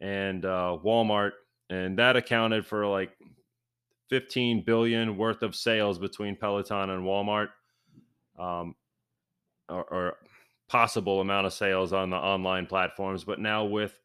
and 0.00 0.44
uh, 0.44 0.78
Walmart, 0.84 1.32
and 1.70 1.98
that 1.98 2.16
accounted 2.16 2.66
for 2.66 2.86
like 2.86 3.10
15 4.08 4.64
billion 4.64 5.16
worth 5.16 5.42
of 5.42 5.54
sales 5.54 5.98
between 5.98 6.36
Peloton 6.36 6.90
and 6.90 7.04
Walmart, 7.04 7.48
um, 8.38 8.74
or, 9.68 9.84
or 9.84 10.16
possible 10.68 11.20
amount 11.20 11.46
of 11.46 11.52
sales 11.52 11.92
on 11.92 12.10
the 12.10 12.16
online 12.16 12.66
platforms. 12.66 13.24
But 13.24 13.38
now 13.38 13.64
with 13.64 13.98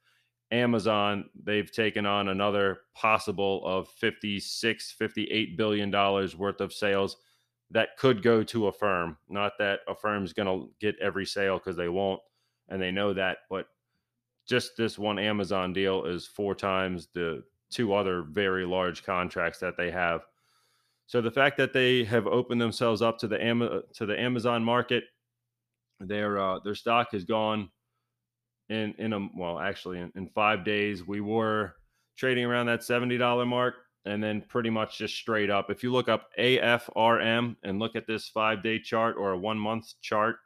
Amazon, 0.52 1.30
they've 1.42 1.72
taken 1.72 2.06
on 2.06 2.30
another 2.30 2.82
possible 2.96 3.66
of 3.66 3.88
56, 3.90 4.92
58 4.92 5.58
billion 5.58 5.90
dollars 5.90 6.36
worth 6.36 6.62
of 6.62 6.74
sales 6.74 7.18
that 7.72 7.98
could 7.98 8.22
go 8.22 8.44
to 8.44 8.68
Affirm. 8.68 9.18
Not 9.30 9.54
that 9.58 9.80
Affirm's 9.88 10.34
going 10.34 10.48
to 10.48 10.70
get 10.80 10.96
every 11.02 11.26
sale 11.26 11.58
because 11.58 11.76
they 11.76 11.90
won't, 11.90 12.22
and 12.70 12.82
they 12.82 12.92
know 12.92 13.14
that, 13.14 13.40
but 13.50 13.68
just 14.46 14.78
this 14.78 15.00
one 15.00 15.18
Amazon 15.18 15.74
deal 15.74 16.06
is 16.06 16.28
four 16.28 16.54
times 16.54 17.08
the 17.14 17.44
two 17.74 17.94
other 17.94 18.24
very 18.24 18.66
large 18.66 19.04
contracts 19.04 19.60
that 19.60 19.78
they 19.78 19.92
have. 19.92 20.22
So 21.08 21.22
the 21.22 21.32
fact 21.32 21.58
that 21.58 21.74
they 21.74 22.04
have 22.06 22.28
opened 22.28 22.62
themselves 22.62 23.02
up 23.02 23.18
to 23.20 23.28
the 23.28 23.44
Am- 23.44 23.82
to 23.94 24.06
the 24.06 24.20
Amazon 24.20 24.64
market, 24.64 25.04
their 26.00 26.40
uh, 26.40 26.60
their 26.60 26.76
stock 26.76 27.12
has 27.12 27.24
gone 27.24 27.70
in 28.70 28.94
in 28.98 29.14
a 29.14 29.30
well 29.36 29.60
actually 29.60 30.00
in, 30.00 30.12
in 30.16 30.28
five 30.30 30.64
days 30.64 31.06
we 31.06 31.22
were 31.22 31.76
trading 32.18 32.46
around 32.46 32.66
that 32.68 32.80
$70 32.80 33.48
mark 33.48 33.76
and 34.06 34.24
then 34.24 34.42
pretty 34.48 34.70
much 34.70 34.98
just 34.98 35.16
straight 35.16 35.50
up 35.50 35.70
if 35.70 35.84
you 35.84 35.92
look 35.92 36.08
up 36.08 36.30
afrm 36.40 37.56
and 37.64 37.80
look 37.80 37.96
at 37.96 38.08
this 38.08 38.30
five 38.30 38.64
day 38.64 38.80
chart 38.80 39.16
or 39.18 39.32
a 39.32 39.38
one 39.38 39.58
month 39.58 39.94
chart 40.02 40.38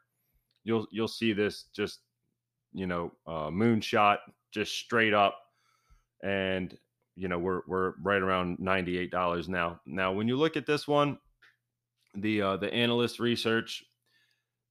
you'll 0.63 0.87
you'll 0.91 1.07
see 1.07 1.33
this 1.33 1.65
just 1.75 1.99
you 2.73 2.87
know 2.87 3.11
uh, 3.27 3.49
moonshot 3.49 4.17
just 4.51 4.73
straight 4.73 5.13
up 5.13 5.37
and 6.23 6.77
you 7.17 7.27
know 7.27 7.39
we're 7.39 7.61
we're 7.67 7.93
right 8.01 8.21
around 8.21 8.57
$98 8.59 9.47
now 9.49 9.81
now 9.85 10.13
when 10.13 10.27
you 10.27 10.37
look 10.37 10.55
at 10.55 10.65
this 10.65 10.87
one 10.87 11.17
the 12.15 12.41
uh, 12.41 12.57
the 12.57 12.73
analyst 12.73 13.19
research 13.19 13.83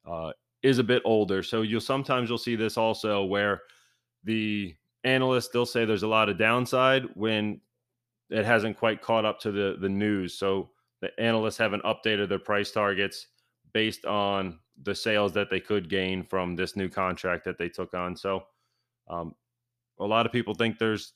uh, 0.07 0.33
is 0.63 0.79
a 0.79 0.85
bit 0.85 1.03
older. 1.05 1.43
So 1.43 1.63
you'll 1.63 1.81
sometimes 1.81 2.29
you'll 2.29 2.39
see 2.39 2.57
this 2.57 2.77
also 2.77 3.25
where 3.25 3.63
the 4.25 4.75
analysts 5.05 5.49
they'll 5.49 5.67
say 5.67 5.85
there's 5.85 6.03
a 6.03 6.09
lot 6.09 6.29
of 6.29 6.39
downside 6.39 7.05
when 7.15 7.61
it 8.31 8.45
hasn't 8.45 8.77
quite 8.77 9.03
caught 9.03 9.25
up 9.25 9.41
to 9.41 9.53
the 9.53 9.77
the 9.81 9.89
news. 9.89 10.35
So 10.39 10.71
the 11.01 11.19
analysts 11.21 11.59
haven't 11.59 11.85
updated 11.85 12.29
their 12.29 12.39
price 12.39 12.71
targets 12.71 13.29
based 13.73 14.05
on 14.07 14.59
the 14.83 14.95
sales 14.95 15.33
that 15.33 15.51
they 15.51 15.61
could 15.61 15.89
gain 15.89 16.23
from 16.23 16.57
this 16.57 16.77
new 16.77 16.89
contract 16.89 17.45
that 17.45 17.59
they 17.59 17.69
took 17.69 17.95
on. 17.95 18.17
So 18.17 18.45
um, 19.09 19.35
a 19.99 20.05
lot 20.05 20.27
of 20.27 20.33
people 20.33 20.55
think 20.55 20.79
there's 20.79 21.13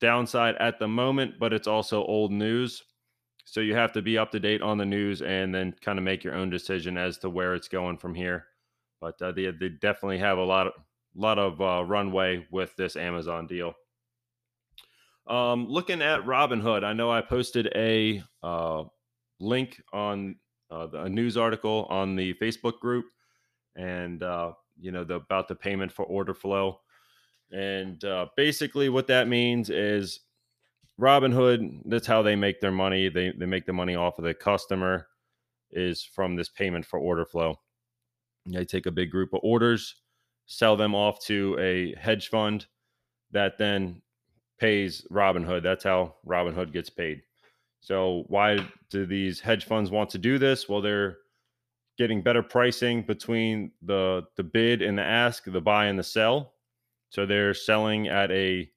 downside 0.00 0.56
at 0.56 0.78
the 0.78 0.88
moment, 0.88 1.34
but 1.38 1.52
it's 1.52 1.68
also 1.68 2.04
old 2.04 2.32
news. 2.32 2.82
So 3.44 3.60
you 3.60 3.74
have 3.74 3.92
to 3.92 4.02
be 4.02 4.16
up 4.16 4.30
to 4.32 4.40
date 4.40 4.62
on 4.62 4.78
the 4.78 4.86
news 4.86 5.22
and 5.22 5.54
then 5.54 5.74
kind 5.80 5.98
of 5.98 6.04
make 6.04 6.22
your 6.22 6.34
own 6.34 6.50
decision 6.50 6.96
as 6.96 7.18
to 7.18 7.30
where 7.30 7.54
it's 7.54 7.68
going 7.68 7.98
from 7.98 8.14
here 8.14 8.46
but 9.00 9.20
uh, 9.22 9.32
they, 9.32 9.50
they 9.50 9.68
definitely 9.68 10.18
have 10.18 10.38
a 10.38 10.44
lot 10.44 10.68
of 10.68 10.72
lot 11.14 11.38
of 11.38 11.60
uh, 11.60 11.84
runway 11.84 12.46
with 12.50 12.74
this 12.76 12.96
Amazon 12.96 13.46
deal. 13.46 13.74
Um, 15.26 15.66
looking 15.68 16.02
at 16.02 16.24
Robinhood, 16.24 16.84
I 16.84 16.92
know 16.92 17.10
I 17.10 17.20
posted 17.20 17.68
a 17.74 18.22
uh, 18.42 18.84
link 19.40 19.82
on 19.92 20.36
uh, 20.70 20.88
a 20.92 21.08
news 21.08 21.36
article 21.36 21.86
on 21.90 22.14
the 22.14 22.34
Facebook 22.34 22.78
group, 22.78 23.06
and 23.74 24.22
uh, 24.22 24.52
you 24.78 24.92
know 24.92 25.04
the, 25.04 25.14
about 25.14 25.48
the 25.48 25.54
payment 25.54 25.90
for 25.90 26.04
order 26.04 26.34
flow, 26.34 26.80
and 27.52 28.02
uh, 28.04 28.26
basically 28.36 28.88
what 28.88 29.06
that 29.08 29.28
means 29.28 29.70
is 29.70 30.20
Robinhood. 31.00 31.80
That's 31.86 32.06
how 32.06 32.22
they 32.22 32.36
make 32.36 32.60
their 32.60 32.70
money. 32.70 33.08
They 33.08 33.32
they 33.36 33.46
make 33.46 33.66
the 33.66 33.72
money 33.72 33.96
off 33.96 34.18
of 34.18 34.24
the 34.24 34.34
customer 34.34 35.06
is 35.70 36.02
from 36.02 36.36
this 36.36 36.48
payment 36.48 36.84
for 36.84 36.98
order 36.98 37.24
flow. 37.24 37.56
They 38.46 38.64
take 38.64 38.86
a 38.86 38.90
big 38.90 39.10
group 39.10 39.32
of 39.32 39.40
orders, 39.42 39.96
sell 40.46 40.76
them 40.76 40.94
off 40.94 41.20
to 41.26 41.56
a 41.60 41.94
hedge 41.98 42.28
fund 42.28 42.66
that 43.32 43.58
then 43.58 44.02
pays 44.58 45.06
Robinhood. 45.10 45.62
That's 45.62 45.84
how 45.84 46.16
Robinhood 46.26 46.72
gets 46.72 46.90
paid. 46.90 47.22
So, 47.80 48.24
why 48.28 48.58
do 48.90 49.06
these 49.06 49.40
hedge 49.40 49.64
funds 49.64 49.90
want 49.90 50.10
to 50.10 50.18
do 50.18 50.38
this? 50.38 50.68
Well, 50.68 50.82
they're 50.82 51.18
getting 51.96 52.22
better 52.22 52.42
pricing 52.42 53.02
between 53.02 53.72
the 53.82 54.24
the 54.36 54.42
bid 54.42 54.82
and 54.82 54.98
the 54.98 55.02
ask, 55.02 55.44
the 55.44 55.60
buy 55.60 55.86
and 55.86 55.98
the 55.98 56.02
sell. 56.02 56.54
So 57.10 57.26
they're 57.26 57.54
selling 57.54 58.08
at 58.08 58.30
a 58.30 58.70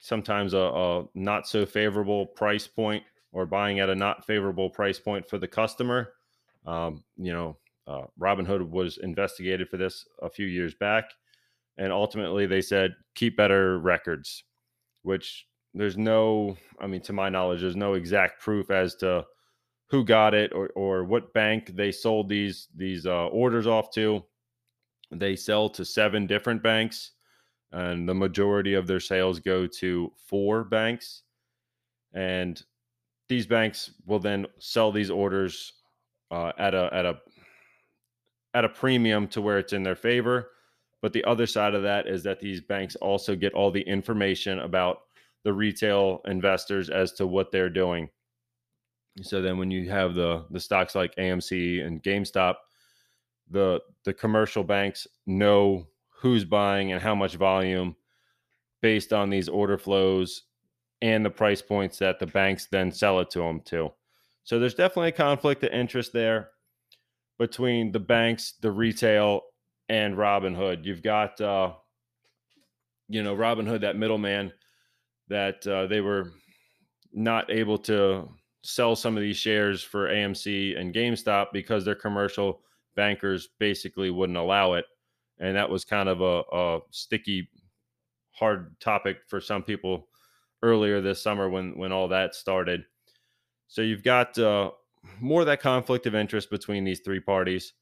sometimes 0.00 0.54
a, 0.54 0.58
a 0.58 1.04
not 1.14 1.46
so 1.46 1.64
favorable 1.64 2.26
price 2.26 2.66
point 2.66 3.04
or 3.32 3.46
buying 3.46 3.78
at 3.78 3.90
a 3.90 3.94
not 3.94 4.26
favorable 4.26 4.70
price 4.70 4.98
point 4.98 5.28
for 5.28 5.38
the 5.38 5.46
customer. 5.46 6.14
Um, 6.66 7.04
you 7.16 7.32
know, 7.32 7.58
uh, 7.86 8.04
Robinhood 8.18 8.68
was 8.68 8.98
investigated 8.98 9.68
for 9.68 9.76
this 9.76 10.06
a 10.22 10.30
few 10.30 10.46
years 10.46 10.74
back, 10.74 11.04
and 11.76 11.92
ultimately 11.92 12.46
they 12.46 12.60
said 12.60 12.94
keep 13.14 13.36
better 13.36 13.78
records, 13.78 14.44
which 15.02 15.46
there's 15.74 15.96
no, 15.96 16.56
I 16.80 16.86
mean, 16.86 17.00
to 17.02 17.12
my 17.12 17.28
knowledge, 17.28 17.60
there's 17.60 17.76
no 17.76 17.94
exact 17.94 18.40
proof 18.40 18.70
as 18.70 18.94
to 18.96 19.24
who 19.88 20.04
got 20.04 20.34
it 20.34 20.52
or, 20.52 20.68
or 20.70 21.04
what 21.04 21.32
bank 21.34 21.72
they 21.74 21.92
sold 21.92 22.28
these 22.28 22.68
these 22.74 23.06
uh, 23.06 23.26
orders 23.26 23.66
off 23.66 23.90
to. 23.92 24.24
They 25.10 25.36
sell 25.36 25.68
to 25.70 25.84
seven 25.84 26.26
different 26.26 26.62
banks, 26.62 27.12
and 27.72 28.08
the 28.08 28.14
majority 28.14 28.74
of 28.74 28.86
their 28.86 29.00
sales 29.00 29.40
go 29.40 29.66
to 29.66 30.12
four 30.16 30.64
banks, 30.64 31.22
and 32.12 32.62
these 33.28 33.46
banks 33.46 33.92
will 34.06 34.18
then 34.18 34.46
sell 34.58 34.92
these 34.92 35.10
orders 35.10 35.72
uh, 36.30 36.52
at 36.58 36.74
a 36.74 36.90
at 36.92 37.06
a 37.06 37.18
at 38.54 38.64
a 38.64 38.68
premium 38.68 39.28
to 39.28 39.40
where 39.40 39.58
it's 39.58 39.72
in 39.72 39.82
their 39.82 39.96
favor. 39.96 40.50
But 41.02 41.12
the 41.12 41.24
other 41.24 41.46
side 41.46 41.74
of 41.74 41.82
that 41.82 42.06
is 42.06 42.22
that 42.24 42.40
these 42.40 42.60
banks 42.60 42.96
also 42.96 43.34
get 43.34 43.54
all 43.54 43.70
the 43.70 43.82
information 43.82 44.58
about 44.60 45.02
the 45.44 45.52
retail 45.52 46.20
investors 46.26 46.90
as 46.90 47.12
to 47.14 47.26
what 47.26 47.50
they're 47.50 47.70
doing. 47.70 48.10
So 49.22 49.40
then 49.40 49.58
when 49.58 49.70
you 49.70 49.90
have 49.90 50.14
the 50.14 50.44
the 50.50 50.60
stocks 50.60 50.94
like 50.94 51.14
AMC 51.16 51.84
and 51.84 52.02
GameStop, 52.02 52.56
the 53.50 53.80
the 54.04 54.14
commercial 54.14 54.64
banks 54.64 55.06
know 55.26 55.86
who's 56.08 56.44
buying 56.44 56.92
and 56.92 57.02
how 57.02 57.14
much 57.14 57.34
volume 57.34 57.96
based 58.82 59.12
on 59.12 59.30
these 59.30 59.48
order 59.48 59.78
flows 59.78 60.42
and 61.02 61.24
the 61.24 61.30
price 61.30 61.62
points 61.62 61.98
that 61.98 62.18
the 62.18 62.26
banks 62.26 62.66
then 62.70 62.92
sell 62.92 63.20
it 63.20 63.30
to 63.30 63.40
them 63.40 63.60
to. 63.60 63.90
So 64.44 64.58
there's 64.58 64.74
definitely 64.74 65.08
a 65.10 65.12
conflict 65.12 65.64
of 65.64 65.72
interest 65.72 66.12
there 66.12 66.50
between 67.38 67.92
the 67.92 68.00
banks, 68.00 68.54
the 68.60 68.70
retail, 68.70 69.42
and 69.88 70.16
Robinhood. 70.16 70.84
You've 70.84 71.02
got, 71.02 71.40
uh, 71.40 71.72
you 73.08 73.22
know, 73.22 73.34
Robinhood, 73.34 73.80
that 73.80 73.96
middleman 73.96 74.52
that 75.28 75.66
uh, 75.66 75.86
they 75.86 76.00
were 76.00 76.32
not 77.12 77.50
able 77.50 77.78
to 77.78 78.28
sell 78.62 78.94
some 78.94 79.16
of 79.16 79.22
these 79.22 79.36
shares 79.36 79.82
for 79.82 80.08
AMC 80.08 80.78
and 80.78 80.94
GameStop 80.94 81.46
because 81.52 81.84
their 81.84 81.94
commercial 81.94 82.62
bankers 82.96 83.48
basically 83.58 84.10
wouldn't 84.10 84.38
allow 84.38 84.74
it. 84.74 84.84
And 85.38 85.56
that 85.56 85.70
was 85.70 85.84
kind 85.84 86.08
of 86.08 86.20
a, 86.20 86.42
a 86.52 86.80
sticky, 86.90 87.48
hard 88.32 88.78
topic 88.80 89.18
for 89.28 89.40
some 89.40 89.62
people 89.62 90.08
earlier 90.62 91.00
this 91.00 91.22
summer 91.22 91.48
when 91.48 91.76
when 91.78 91.92
all 91.92 92.08
that 92.08 92.34
started. 92.34 92.84
So 93.68 93.82
you've 93.82 94.02
got 94.02 94.38
uh, 94.38 94.72
more 95.20 95.40
of 95.40 95.46
that 95.46 95.60
conflict 95.60 96.06
of 96.06 96.14
interest 96.14 96.50
between 96.50 96.84
these 96.84 97.00
three 97.00 97.20
parties. 97.20 97.72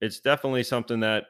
It's 0.00 0.20
definitely 0.20 0.64
something 0.64 1.00
that 1.00 1.24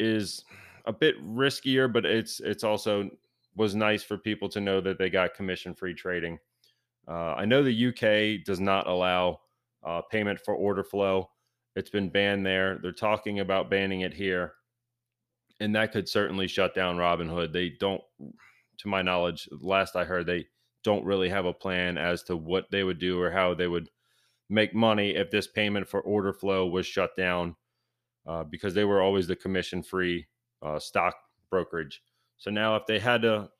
is 0.00 0.44
a 0.86 0.92
bit 0.92 1.22
riskier, 1.22 1.92
but 1.92 2.04
it's 2.04 2.40
it's 2.40 2.64
also 2.64 3.10
was 3.54 3.74
nice 3.74 4.02
for 4.02 4.18
people 4.18 4.48
to 4.50 4.60
know 4.60 4.80
that 4.80 4.98
they 4.98 5.10
got 5.10 5.34
commission 5.34 5.74
free 5.74 5.94
trading. 5.94 6.38
Uh, 7.08 7.34
I 7.34 7.44
know 7.44 7.62
the 7.62 7.86
UK 7.88 8.44
does 8.44 8.60
not 8.60 8.86
allow 8.86 9.40
uh, 9.84 10.02
payment 10.02 10.40
for 10.40 10.54
order 10.54 10.84
flow. 10.84 11.30
It's 11.76 11.90
been 11.90 12.08
banned 12.08 12.46
there. 12.46 12.78
They're 12.80 12.90
talking 12.90 13.40
about 13.40 13.70
banning 13.70 14.00
it 14.00 14.14
here, 14.14 14.54
and 15.60 15.76
that 15.76 15.92
could 15.92 16.08
certainly 16.08 16.48
shut 16.48 16.74
down 16.74 16.96
Robinhood. 16.96 17.52
They 17.52 17.68
don't, 17.68 18.00
to 18.78 18.88
my 18.88 19.02
knowledge, 19.02 19.46
last 19.60 19.94
I 19.94 20.04
heard, 20.04 20.26
they 20.26 20.46
don't 20.84 21.04
really 21.04 21.28
have 21.28 21.44
a 21.44 21.52
plan 21.52 21.98
as 21.98 22.22
to 22.24 22.36
what 22.36 22.70
they 22.70 22.82
would 22.82 22.98
do 22.98 23.20
or 23.20 23.30
how 23.30 23.52
they 23.52 23.68
would 23.68 23.90
make 24.48 24.74
money 24.74 25.10
if 25.10 25.30
this 25.30 25.46
payment 25.46 25.86
for 25.86 26.00
order 26.00 26.32
flow 26.32 26.66
was 26.66 26.86
shut 26.86 27.14
down, 27.14 27.54
uh, 28.26 28.42
because 28.44 28.72
they 28.72 28.84
were 28.84 29.02
always 29.02 29.26
the 29.26 29.36
commission 29.36 29.82
free 29.82 30.26
uh, 30.62 30.78
stock 30.78 31.14
brokerage. 31.50 32.00
So 32.38 32.50
now, 32.50 32.76
if 32.76 32.86
they 32.86 32.98
had 32.98 33.22
to 33.22 33.50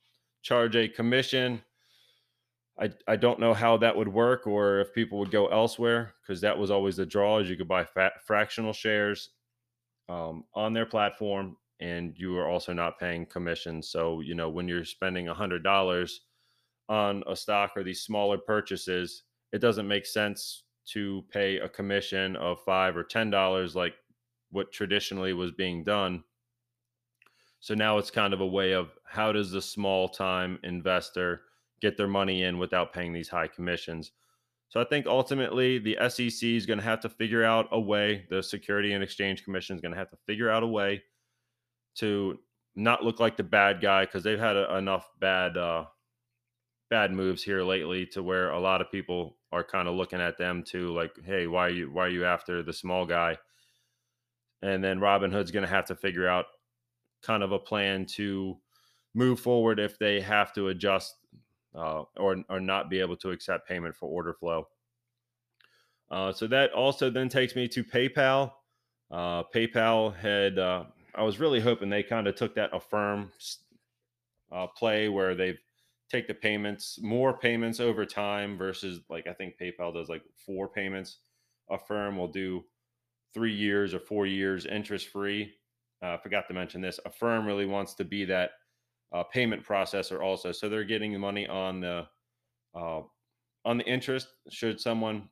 charge 0.43 0.75
a 0.75 0.89
commission, 0.89 1.63
I, 2.79 2.91
I 3.09 3.17
don't 3.17 3.41
know 3.41 3.55
how 3.55 3.79
that 3.79 3.97
would 3.97 4.09
work 4.09 4.47
or 4.47 4.81
if 4.81 4.93
people 4.93 5.19
would 5.19 5.31
go 5.31 5.47
elsewhere 5.47 6.15
because 6.21 6.43
that 6.43 6.59
was 6.59 6.71
always 6.71 6.97
the 6.97 7.07
draw 7.07 7.39
is 7.39 7.49
you 7.49 7.57
could 7.57 7.69
buy 7.69 7.85
fat, 7.85 8.23
fractional 8.27 8.75
shares 8.75 9.31
um, 10.09 10.45
on 10.55 10.73
their 10.73 10.87
platform 10.87 11.57
and 11.81 12.15
you 12.17 12.37
are 12.37 12.49
also 12.49 12.73
not 12.73 12.99
paying 12.99 13.27
commission. 13.27 13.83
So 13.83 14.21
you 14.21 14.35
know 14.35 14.51
when 14.51 14.69
you're 14.69 14.85
spending 14.85 15.29
a 15.29 15.35
hundred 15.35 15.63
dollars 15.63 16.23
on 16.89 17.23
a 17.27 17.35
stock 17.35 17.73
or 17.77 17.83
these 17.83 18.03
smaller 18.03 18.39
purchases 18.39 19.25
it 19.53 19.59
doesn't 19.59 19.89
make 19.89 20.07
sense 20.07 20.65
to 20.85 21.25
pay 21.31 21.59
a 21.59 21.69
commission 21.69 22.37
of 22.37 22.61
five 22.61 22.97
or 22.97 23.05
ten 23.05 23.31
dollars 23.31 23.75
like 23.75 23.95
what 24.51 24.71
traditionally 24.73 25.33
was 25.33 25.51
being 25.53 25.83
done. 25.83 26.23
So 27.61 27.75
now 27.75 27.99
it's 27.99 28.11
kind 28.11 28.33
of 28.35 28.41
a 28.41 28.47
way 28.47 28.73
of 28.73 28.93
how 29.05 29.33
does 29.33 29.51
the 29.51 29.63
small 29.63 30.09
time 30.09 30.59
investor 30.63 31.43
get 31.81 31.97
their 31.97 32.09
money 32.09 32.43
in 32.43 32.59
without 32.59 32.93
paying 32.93 33.13
these 33.13 33.29
high 33.29 33.49
commissions. 33.49 34.13
So 34.69 34.81
I 34.81 34.85
think 34.85 35.07
ultimately 35.07 35.79
the 35.79 35.97
SEC 36.09 36.49
is 36.49 36.67
going 36.67 36.79
to 36.79 36.85
have 36.85 37.01
to 37.01 37.09
figure 37.09 37.45
out 37.45 37.69
a 37.71 37.81
way, 37.81 38.27
the 38.31 38.43
Security 38.43 38.93
and 38.93 39.03
Exchange 39.03 39.45
Commission 39.45 39.77
is 39.77 39.81
going 39.81 39.93
to 39.93 39.99
have 39.99 40.11
to 40.11 40.19
figure 40.27 40.51
out 40.51 40.63
a 40.63 40.67
way 40.67 41.03
to 41.97 42.39
not 42.75 43.05
look 43.05 43.21
like 43.21 43.37
the 43.37 43.43
bad 43.43 43.81
guy 43.81 44.05
because 44.05 44.23
they've 44.23 44.39
had 44.39 44.57
a, 44.57 44.77
enough 44.77 45.09
bad 45.21 45.57
uh, 45.57 45.85
bad 46.91 47.13
moves 47.13 47.43
here 47.43 47.63
lately 47.63 48.07
to 48.07 48.23
where 48.23 48.51
a 48.51 48.61
lot 48.61 48.81
of 48.81 48.91
people 48.93 49.37
are 49.53 49.65
kind 49.65 49.89
of 49.89 49.95
looking 49.95 50.21
at 50.21 50.39
them 50.39 50.63
too 50.63 50.95
like 50.95 51.11
hey 51.25 51.47
why 51.47 51.67
are 51.67 51.71
you 51.71 51.91
why 51.91 52.05
are 52.05 52.11
you 52.11 52.25
after 52.25 52.63
the 52.63 52.73
small 52.73 53.07
guy 53.07 53.37
and 54.63 54.85
then 54.85 55.01
Robinhood's 55.01 55.51
going 55.51 55.65
to 55.65 55.71
have 55.71 55.87
to 55.87 55.97
figure 55.97 56.29
out 56.29 56.47
kind 57.23 57.43
of 57.43 57.53
a 57.53 57.59
plan 57.59 58.07
to 58.07 58.57
move 59.15 59.41
forward 59.41 59.81
if 59.81 59.99
they 59.99 60.21
have 60.21 60.53
to 60.53 60.69
adjust 60.69 61.17
uh, 61.77 62.05
or 62.17 62.43
or 62.49 62.61
not 62.61 62.91
be 62.91 63.01
able 63.01 63.17
to 63.17 63.31
accept 63.31 63.69
payment 63.69 63.95
for 63.95 64.09
order 64.09 64.35
flow. 64.35 64.67
Uh, 66.11 66.33
so 66.33 66.47
that 66.47 66.73
also 66.73 67.11
then 67.11 67.29
takes 67.29 67.57
me 67.57 67.67
to 67.69 67.83
PayPal. 67.83 68.53
Uh, 69.11 69.43
PayPal 69.55 70.17
had 70.17 70.59
uh, 70.59 70.85
I 71.15 71.23
was 71.23 71.41
really 71.41 71.61
hoping 71.61 71.89
they 71.89 72.03
kind 72.03 72.27
of 72.27 72.35
took 72.35 72.55
that 72.55 72.71
affirm 72.75 73.31
uh, 74.53 74.67
play 74.69 75.09
where 75.09 75.35
they've 75.35 75.59
take 76.09 76.29
the 76.29 76.35
payments 76.35 77.01
more 77.03 77.37
payments 77.37 77.81
over 77.81 78.07
time 78.07 78.57
versus 78.57 79.01
like 79.11 79.27
I 79.27 79.33
think 79.33 79.55
PayPal 79.61 79.93
does 79.93 80.09
like 80.09 80.23
four 80.45 80.69
payments. 80.69 81.19
Affirm 81.69 82.17
will 82.17 82.29
do 82.29 82.65
three 83.35 83.55
years 83.55 83.93
or 83.93 83.99
four 83.99 84.25
years 84.27 84.67
interest 84.67 85.09
free 85.09 85.53
uh, 86.03 86.15
I 86.15 86.19
forgot 86.23 86.47
to 86.49 86.55
mention 86.55 86.81
this. 86.81 87.01
Affirm 87.05 87.47
really 87.47 87.67
wants 87.67 87.95
to 87.95 88.05
be 88.05 88.25
that 88.27 88.51
uh, 89.13 89.23
payment 89.25 89.65
processor 89.65 90.23
also, 90.23 90.53
so 90.53 90.69
they're 90.69 90.85
getting 90.85 91.13
the 91.13 91.19
money 91.19 91.47
on 91.47 91.81
the 91.81 92.07
uh, 92.75 93.01
on 93.65 93.79
the 93.79 93.85
interest. 93.85 94.29
Should 94.51 94.81
someone 94.81 95.29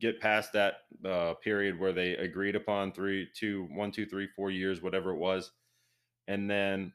get 0.00 0.20
past 0.20 0.52
that 0.52 0.74
uh, 1.04 1.34
period 1.34 1.78
where 1.78 1.92
they 1.92 2.16
agreed 2.16 2.56
upon 2.56 2.92
three, 2.92 3.28
two, 3.34 3.68
one, 3.72 3.92
two, 3.92 4.04
three, 4.04 4.28
four 4.34 4.50
years, 4.50 4.82
whatever 4.82 5.10
it 5.10 5.18
was, 5.18 5.52
and 6.26 6.50
then 6.50 6.92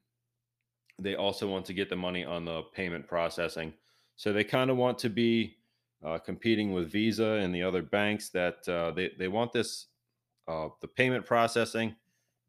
they 0.99 1.15
also 1.15 1.47
want 1.47 1.65
to 1.65 1.73
get 1.73 1.89
the 1.89 1.95
money 1.95 2.25
on 2.25 2.43
the 2.43 2.63
payment 2.73 3.07
processing. 3.07 3.73
So 4.15 4.33
they 4.33 4.43
kind 4.43 4.69
of 4.71 4.77
want 4.77 4.97
to 4.99 5.09
be 5.09 5.57
uh, 6.03 6.17
competing 6.17 6.73
with 6.73 6.91
Visa 6.91 7.25
and 7.25 7.53
the 7.53 7.63
other 7.63 7.81
banks 7.81 8.29
that 8.29 8.67
uh, 8.67 8.91
they 8.91 9.11
they 9.17 9.27
want 9.27 9.53
this 9.53 9.87
uh, 10.47 10.69
the 10.81 10.87
payment 10.87 11.25
processing 11.25 11.95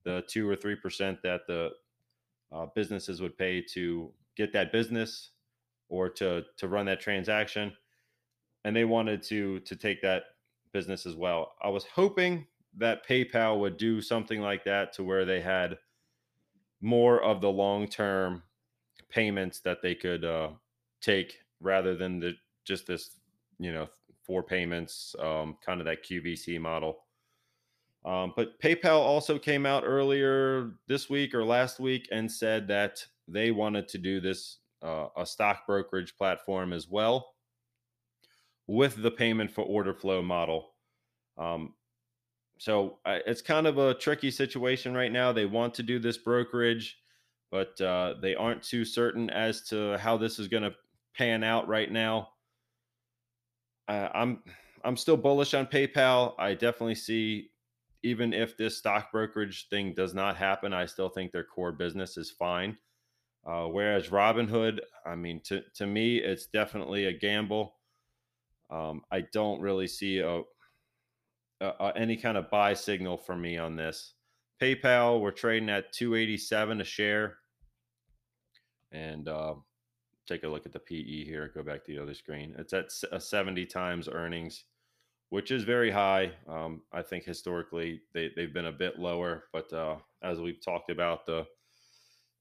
the 0.04 0.22
two 0.28 0.48
or 0.48 0.56
three 0.56 0.76
percent 0.76 1.18
that 1.22 1.42
the 1.46 1.70
uh, 2.52 2.66
businesses 2.74 3.20
would 3.20 3.36
pay 3.36 3.60
to 3.60 4.12
get 4.36 4.52
that 4.52 4.72
business 4.72 5.30
or 5.88 6.08
to 6.08 6.44
to 6.56 6.68
run 6.68 6.86
that 6.86 7.00
transaction, 7.00 7.72
and 8.64 8.74
they 8.74 8.84
wanted 8.84 9.22
to 9.24 9.60
to 9.60 9.76
take 9.76 10.02
that 10.02 10.24
business 10.72 11.06
as 11.06 11.16
well. 11.16 11.52
I 11.62 11.68
was 11.68 11.84
hoping 11.84 12.46
that 12.76 13.06
PayPal 13.06 13.58
would 13.60 13.76
do 13.76 14.00
something 14.00 14.40
like 14.40 14.64
that 14.64 14.92
to 14.94 15.02
where 15.02 15.24
they 15.24 15.40
had 15.40 15.78
more 16.80 17.22
of 17.22 17.40
the 17.40 17.50
long 17.50 17.88
term 17.88 18.42
payments 19.08 19.60
that 19.60 19.82
they 19.82 19.94
could 19.94 20.24
uh, 20.24 20.50
take 21.00 21.38
rather 21.60 21.96
than 21.96 22.20
the 22.20 22.34
just 22.64 22.86
this 22.86 23.10
you 23.58 23.72
know 23.72 23.88
four 24.22 24.42
payments 24.42 25.16
um, 25.20 25.56
kind 25.64 25.80
of 25.80 25.86
that 25.86 26.04
QVC 26.04 26.60
model. 26.60 26.98
Um, 28.04 28.32
but 28.36 28.60
PayPal 28.60 29.00
also 29.00 29.38
came 29.38 29.66
out 29.66 29.82
earlier 29.84 30.72
this 30.86 31.10
week 31.10 31.34
or 31.34 31.44
last 31.44 31.80
week 31.80 32.08
and 32.12 32.30
said 32.30 32.68
that 32.68 33.04
they 33.26 33.50
wanted 33.50 33.88
to 33.88 33.98
do 33.98 34.20
this 34.20 34.58
uh, 34.82 35.08
a 35.16 35.26
stock 35.26 35.66
brokerage 35.66 36.16
platform 36.16 36.72
as 36.72 36.88
well 36.88 37.34
with 38.66 39.02
the 39.02 39.10
payment 39.10 39.50
for 39.50 39.62
order 39.62 39.92
flow 39.92 40.22
model. 40.22 40.74
Um, 41.36 41.74
so 42.58 42.98
uh, 43.04 43.18
it's 43.26 43.42
kind 43.42 43.66
of 43.66 43.78
a 43.78 43.94
tricky 43.94 44.30
situation 44.30 44.94
right 44.94 45.12
now. 45.12 45.32
They 45.32 45.46
want 45.46 45.74
to 45.74 45.82
do 45.82 45.98
this 45.98 46.18
brokerage, 46.18 46.98
but 47.50 47.80
uh, 47.80 48.14
they 48.20 48.34
aren't 48.34 48.62
too 48.62 48.84
certain 48.84 49.30
as 49.30 49.62
to 49.68 49.96
how 49.98 50.16
this 50.16 50.38
is 50.38 50.48
going 50.48 50.64
to 50.64 50.74
pan 51.16 51.42
out 51.42 51.68
right 51.68 51.90
now. 51.90 52.30
Uh, 53.88 54.08
I'm 54.14 54.42
I'm 54.84 54.96
still 54.96 55.16
bullish 55.16 55.54
on 55.54 55.66
PayPal. 55.66 56.34
I 56.38 56.54
definitely 56.54 56.94
see 56.94 57.50
even 58.02 58.32
if 58.32 58.56
this 58.56 58.78
stock 58.78 59.10
brokerage 59.12 59.68
thing 59.68 59.94
does 59.94 60.14
not 60.14 60.36
happen, 60.36 60.72
I 60.72 60.86
still 60.86 61.08
think 61.08 61.32
their 61.32 61.44
core 61.44 61.72
business 61.72 62.16
is 62.16 62.30
fine. 62.30 62.76
Uh, 63.46 63.64
whereas 63.66 64.08
Robinhood, 64.08 64.80
I 65.06 65.14
mean, 65.14 65.40
to, 65.44 65.62
to 65.76 65.86
me, 65.86 66.18
it's 66.18 66.46
definitely 66.46 67.06
a 67.06 67.12
gamble. 67.12 67.74
Um, 68.70 69.02
I 69.10 69.22
don't 69.32 69.60
really 69.60 69.86
see 69.86 70.18
a, 70.18 70.42
a, 71.60 71.66
a, 71.66 71.92
any 71.96 72.16
kind 72.16 72.36
of 72.36 72.50
buy 72.50 72.74
signal 72.74 73.16
for 73.16 73.36
me 73.36 73.56
on 73.56 73.76
this. 73.76 74.14
PayPal, 74.60 75.20
we're 75.20 75.30
trading 75.30 75.70
at 75.70 75.92
287 75.92 76.80
a 76.80 76.84
share. 76.84 77.36
And 78.92 79.28
uh, 79.28 79.54
take 80.26 80.42
a 80.42 80.48
look 80.48 80.66
at 80.66 80.72
the 80.72 80.78
PE 80.78 81.24
here. 81.24 81.50
Go 81.54 81.62
back 81.62 81.84
to 81.84 81.92
the 81.94 82.02
other 82.02 82.14
screen. 82.14 82.54
It's 82.58 82.72
at 82.72 82.90
a 83.12 83.20
70 83.20 83.66
times 83.66 84.08
earnings 84.08 84.64
which 85.30 85.50
is 85.50 85.64
very 85.64 85.90
high. 85.90 86.32
Um, 86.48 86.82
I 86.92 87.02
think 87.02 87.24
historically 87.24 88.00
they, 88.14 88.30
they've 88.34 88.52
been 88.52 88.66
a 88.66 88.72
bit 88.72 88.98
lower, 88.98 89.44
but 89.52 89.72
uh, 89.72 89.96
as 90.22 90.40
we've 90.40 90.64
talked 90.64 90.90
about, 90.90 91.26
the 91.26 91.46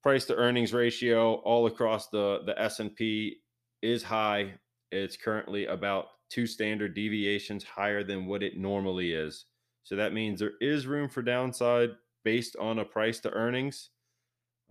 price 0.04 0.26
to 0.26 0.36
earnings 0.36 0.74
ratio 0.74 1.36
all 1.36 1.68
across 1.68 2.08
the 2.10 2.40
the 2.46 2.60
S 2.60 2.80
and 2.80 2.96
P 2.96 3.38
is 3.82 4.04
high. 4.04 4.54
It's 4.92 5.18
currently 5.18 5.66
about 5.66 6.06
two 6.30 6.48
standard 6.48 6.94
deviations 6.96 7.64
higher 7.64 8.04
than 8.04 8.26
what 8.26 8.44
it 8.44 8.58
normally 8.58 9.14
is. 9.14 9.46
So 9.84 9.96
that 9.96 10.14
means 10.14 10.40
there 10.40 10.52
is 10.60 10.88
room 10.88 11.10
for 11.10 11.22
downside 11.22 11.92
based 12.24 12.56
on 12.58 12.80
a 12.80 12.86
price 12.86 13.20
to 13.22 13.32
earnings. 13.32 13.90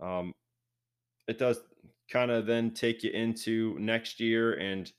Um, 0.01 0.33
it 1.27 1.39
does 1.39 1.59
kind 2.11 2.31
of 2.31 2.45
then 2.45 2.71
take 2.71 3.03
you 3.03 3.11
into 3.11 3.75
next 3.79 4.19
year 4.19 4.53
and 4.53 4.91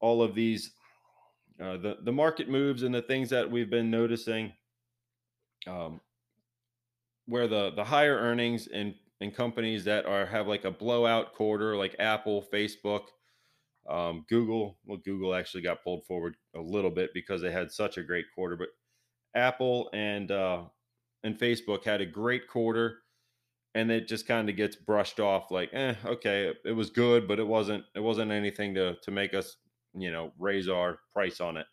all 0.00 0.22
of 0.22 0.34
these 0.34 0.70
uh, 1.60 1.76
the 1.76 1.98
the 2.02 2.12
market 2.12 2.48
moves 2.48 2.82
and 2.82 2.94
the 2.94 3.02
things 3.02 3.30
that 3.30 3.50
we've 3.50 3.70
been 3.70 3.90
noticing, 3.90 4.52
um, 5.66 6.00
where 7.26 7.48
the 7.48 7.72
the 7.74 7.84
higher 7.84 8.16
earnings 8.16 8.66
in 8.68 8.94
in 9.20 9.30
companies 9.32 9.84
that 9.84 10.06
are 10.06 10.26
have 10.26 10.46
like 10.46 10.64
a 10.64 10.70
blowout 10.70 11.34
quarter, 11.34 11.76
like 11.76 11.96
Apple, 11.98 12.44
Facebook, 12.52 13.06
um, 13.88 14.24
Google. 14.28 14.78
Well, 14.84 14.98
Google 14.98 15.34
actually 15.34 15.62
got 15.62 15.82
pulled 15.82 16.06
forward 16.06 16.36
a 16.54 16.60
little 16.60 16.90
bit 16.90 17.10
because 17.12 17.42
they 17.42 17.50
had 17.50 17.72
such 17.72 17.98
a 17.98 18.02
great 18.02 18.26
quarter, 18.34 18.56
but 18.56 18.68
Apple 19.34 19.90
and 19.92 20.30
uh, 20.30 20.64
and 21.24 21.38
Facebook 21.38 21.84
had 21.84 22.00
a 22.00 22.06
great 22.06 22.46
quarter, 22.46 22.98
and 23.74 23.90
it 23.90 24.06
just 24.06 24.28
kind 24.28 24.48
of 24.48 24.56
gets 24.56 24.76
brushed 24.76 25.18
off 25.18 25.50
like, 25.50 25.70
eh, 25.72 25.94
okay, 26.04 26.54
it 26.64 26.72
was 26.72 26.90
good, 26.90 27.26
but 27.26 27.38
it 27.40 27.46
wasn't 27.46 27.84
it 27.96 28.00
wasn't 28.00 28.30
anything 28.30 28.74
to 28.74 28.96
to 29.02 29.10
make 29.10 29.34
us 29.34 29.56
you 29.94 30.10
know, 30.10 30.32
raise 30.38 30.68
our 30.68 31.00
price 31.12 31.40
on 31.40 31.56
it. 31.56 31.66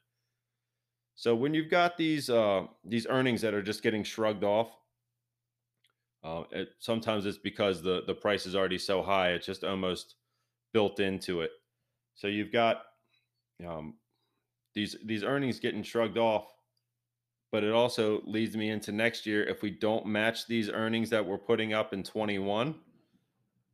So 1.16 1.34
when 1.34 1.54
you've 1.54 1.70
got 1.70 1.98
these 1.98 2.30
uh, 2.30 2.66
these 2.84 3.08
earnings 3.08 3.42
that 3.42 3.54
are 3.54 3.62
just 3.62 3.84
getting 3.84 4.04
shrugged 4.04 4.44
off, 4.44 4.70
uh, 6.24 6.44
it, 6.52 6.70
sometimes 6.80 7.26
it's 7.26 7.38
because 7.38 7.82
the 7.82 8.04
the 8.06 8.14
price 8.14 8.46
is 8.46 8.56
already 8.56 8.78
so 8.78 9.02
high; 9.02 9.30
it's 9.30 9.46
just 9.46 9.64
almost 9.64 10.16
built 10.74 11.00
into 11.00 11.42
it. 11.42 11.52
So 12.16 12.28
you've 12.28 12.52
got 12.52 12.84
um, 13.66 13.96
these 14.74 14.98
these 15.06 15.24
earnings 15.24 15.60
getting 15.60 15.84
shrugged 15.84 16.18
off, 16.18 16.48
but 17.52 17.64
it 17.64 17.72
also 17.72 18.22
leads 18.26 18.58
me 18.58 18.70
into 18.70 18.92
next 18.92 19.26
year 19.26 19.44
if 19.46 19.62
we 19.62 19.72
don't 19.72 20.06
match 20.06 20.48
these 20.48 20.70
earnings 20.70 21.10
that 21.12 21.26
we're 21.26 21.38
putting 21.38 21.74
up 21.74 21.94
in 21.94 22.04
21 22.04 22.76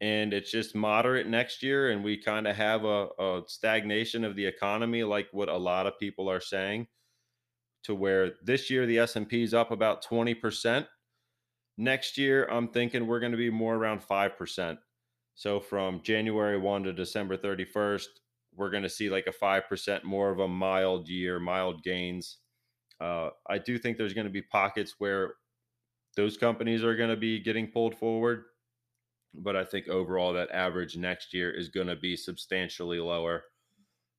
and 0.02 0.34
it's 0.34 0.50
just 0.50 0.74
moderate 0.76 1.28
next 1.28 1.62
year 1.62 1.92
and 1.92 2.04
we 2.04 2.18
kind 2.18 2.48
of 2.48 2.56
have 2.56 2.84
a, 2.84 3.08
a, 3.20 3.42
stagnation 3.46 4.26
of 4.26 4.36
the 4.36 4.46
economy 4.46 5.04
like 5.04 5.28
what 5.32 5.48
a 5.48 5.56
lot 5.56 5.86
of 5.86 5.98
people 6.00 6.30
are 6.30 6.42
saying 6.42 6.88
to 7.84 7.96
where 7.96 8.32
this 8.44 8.70
year 8.70 8.86
the 8.86 9.00
s&p 9.00 9.44
is 9.44 9.54
up 9.54 9.72
about 9.72 10.04
20% 10.04 10.86
next 11.78 12.18
year 12.18 12.46
i'm 12.46 12.68
thinking 12.68 13.08
we're 13.08 13.20
going 13.20 13.32
to 13.32 13.38
be 13.38 13.50
more 13.50 13.76
around 13.76 14.02
5% 14.02 14.78
so 15.36 15.60
from 15.60 16.02
january 16.02 16.58
1 16.58 16.84
to 16.84 16.94
december 16.94 17.38
31st 17.38 18.08
we're 18.54 18.72
going 18.72 18.84
to 18.84 18.90
see 18.90 19.10
like 19.10 19.28
a 19.28 19.46
5% 19.46 20.04
more 20.04 20.30
of 20.30 20.40
a 20.40 20.48
mild 20.48 21.08
year 21.08 21.40
mild 21.40 21.84
gains. 21.84 22.40
Uh, 23.00 23.30
i 23.48 23.58
do 23.58 23.78
think 23.78 23.98
there's 23.98 24.14
going 24.14 24.28
to 24.28 24.34
be 24.34 24.42
pockets 24.42 24.96
where 24.98 25.36
those 26.18 26.38
companies 26.38 26.84
are 26.84 26.96
going 26.96 27.10
to 27.10 27.16
be 27.16 27.40
getting 27.40 27.68
pulled 27.68 27.96
forward 27.96 28.44
but 29.34 29.56
I 29.56 29.64
think 29.64 29.88
overall 29.88 30.34
that 30.34 30.52
average 30.52 30.98
next 30.98 31.34
year 31.34 31.52
is 31.52 31.70
going 31.70 31.88
to 31.88 31.96
be 31.96 32.16
substantially 32.16 33.00
lower. 33.00 33.44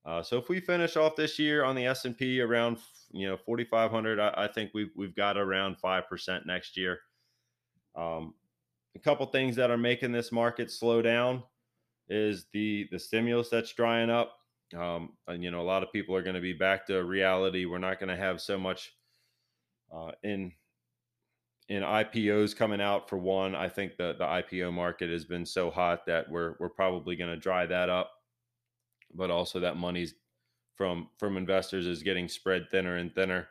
Uh, 0.05 0.22
so 0.22 0.37
if 0.37 0.48
we 0.48 0.61
finish 0.61 0.96
off 0.96 1.14
this 1.16 1.38
year 1.38 1.64
on 1.64 1.77
the 1.77 1.87
S 1.87 2.05
and 2.05 2.16
P 2.16 2.40
around 2.40 2.79
you 3.12 3.29
know 3.29 3.37
4,500, 3.37 4.18
I, 4.18 4.35
I, 4.37 4.48
think 4.48 4.72
we've 4.75 4.90
we've 4.96 5.14
got 5.14 5.37
around 5.37 5.79
five 5.79 6.09
percent 6.09 6.46
next 6.46 6.77
year. 6.77 7.01
Um, 7.94 8.35
a 8.96 8.98
couple 8.98 9.27
things 9.27 9.55
that 9.57 9.70
are 9.70 9.79
making 9.79 10.12
this 10.12 10.33
market 10.33 10.70
slow 10.70 11.03
down 11.03 11.42
is 12.09 12.46
the 12.53 12.88
the 12.90 12.98
stimulus 12.98 13.48
that's 13.48 13.72
drying 13.72 14.11
up. 14.11 14.38
Um, 14.77 15.11
and 15.29 15.44
you 15.44 15.51
know 15.51 15.61
a 15.61 15.62
lot 15.62 15.83
of 15.83 15.92
people 15.92 16.16
are 16.16 16.22
going 16.22 16.35
to 16.35 16.40
be 16.40 16.55
back 16.55 16.87
to 16.87 17.05
reality. 17.05 17.64
We're 17.64 17.79
not 17.79 18.01
going 18.01 18.09
to 18.09 18.16
have 18.16 18.40
so 18.40 18.59
much 18.59 18.92
uh, 19.94 20.12
in 20.25 20.53
in 21.73 21.83
IPOs 21.83 22.55
coming 22.55 22.83
out 22.83 23.09
for 23.09 23.17
one, 23.17 23.55
I 23.55 23.67
think 23.67 23.97
the 23.97 24.15
the 24.19 24.27
IPO 24.27 24.75
market 24.75 25.09
has 25.09 25.25
been 25.25 25.47
so 25.47 25.71
hot 25.71 26.05
that 26.05 26.31
we're 26.31 26.55
we're 26.61 26.69
probably 26.69 27.17
going 27.17 27.31
to 27.31 27.37
dry 27.37 27.65
that 27.65 27.89
up. 27.89 28.11
But 29.15 29.31
also 29.31 29.59
that 29.61 29.79
money's 29.79 30.15
from 30.77 31.09
from 31.19 31.39
investors 31.39 31.87
is 31.87 32.03
getting 32.03 32.29
spread 32.29 32.69
thinner 32.71 32.97
and 32.97 33.15
thinner. 33.15 33.49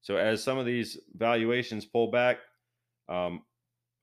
So 0.00 0.16
as 0.16 0.42
some 0.42 0.56
of 0.56 0.64
these 0.64 0.96
valuations 1.14 1.84
pull 1.84 2.10
back, 2.10 2.38
um, 3.06 3.42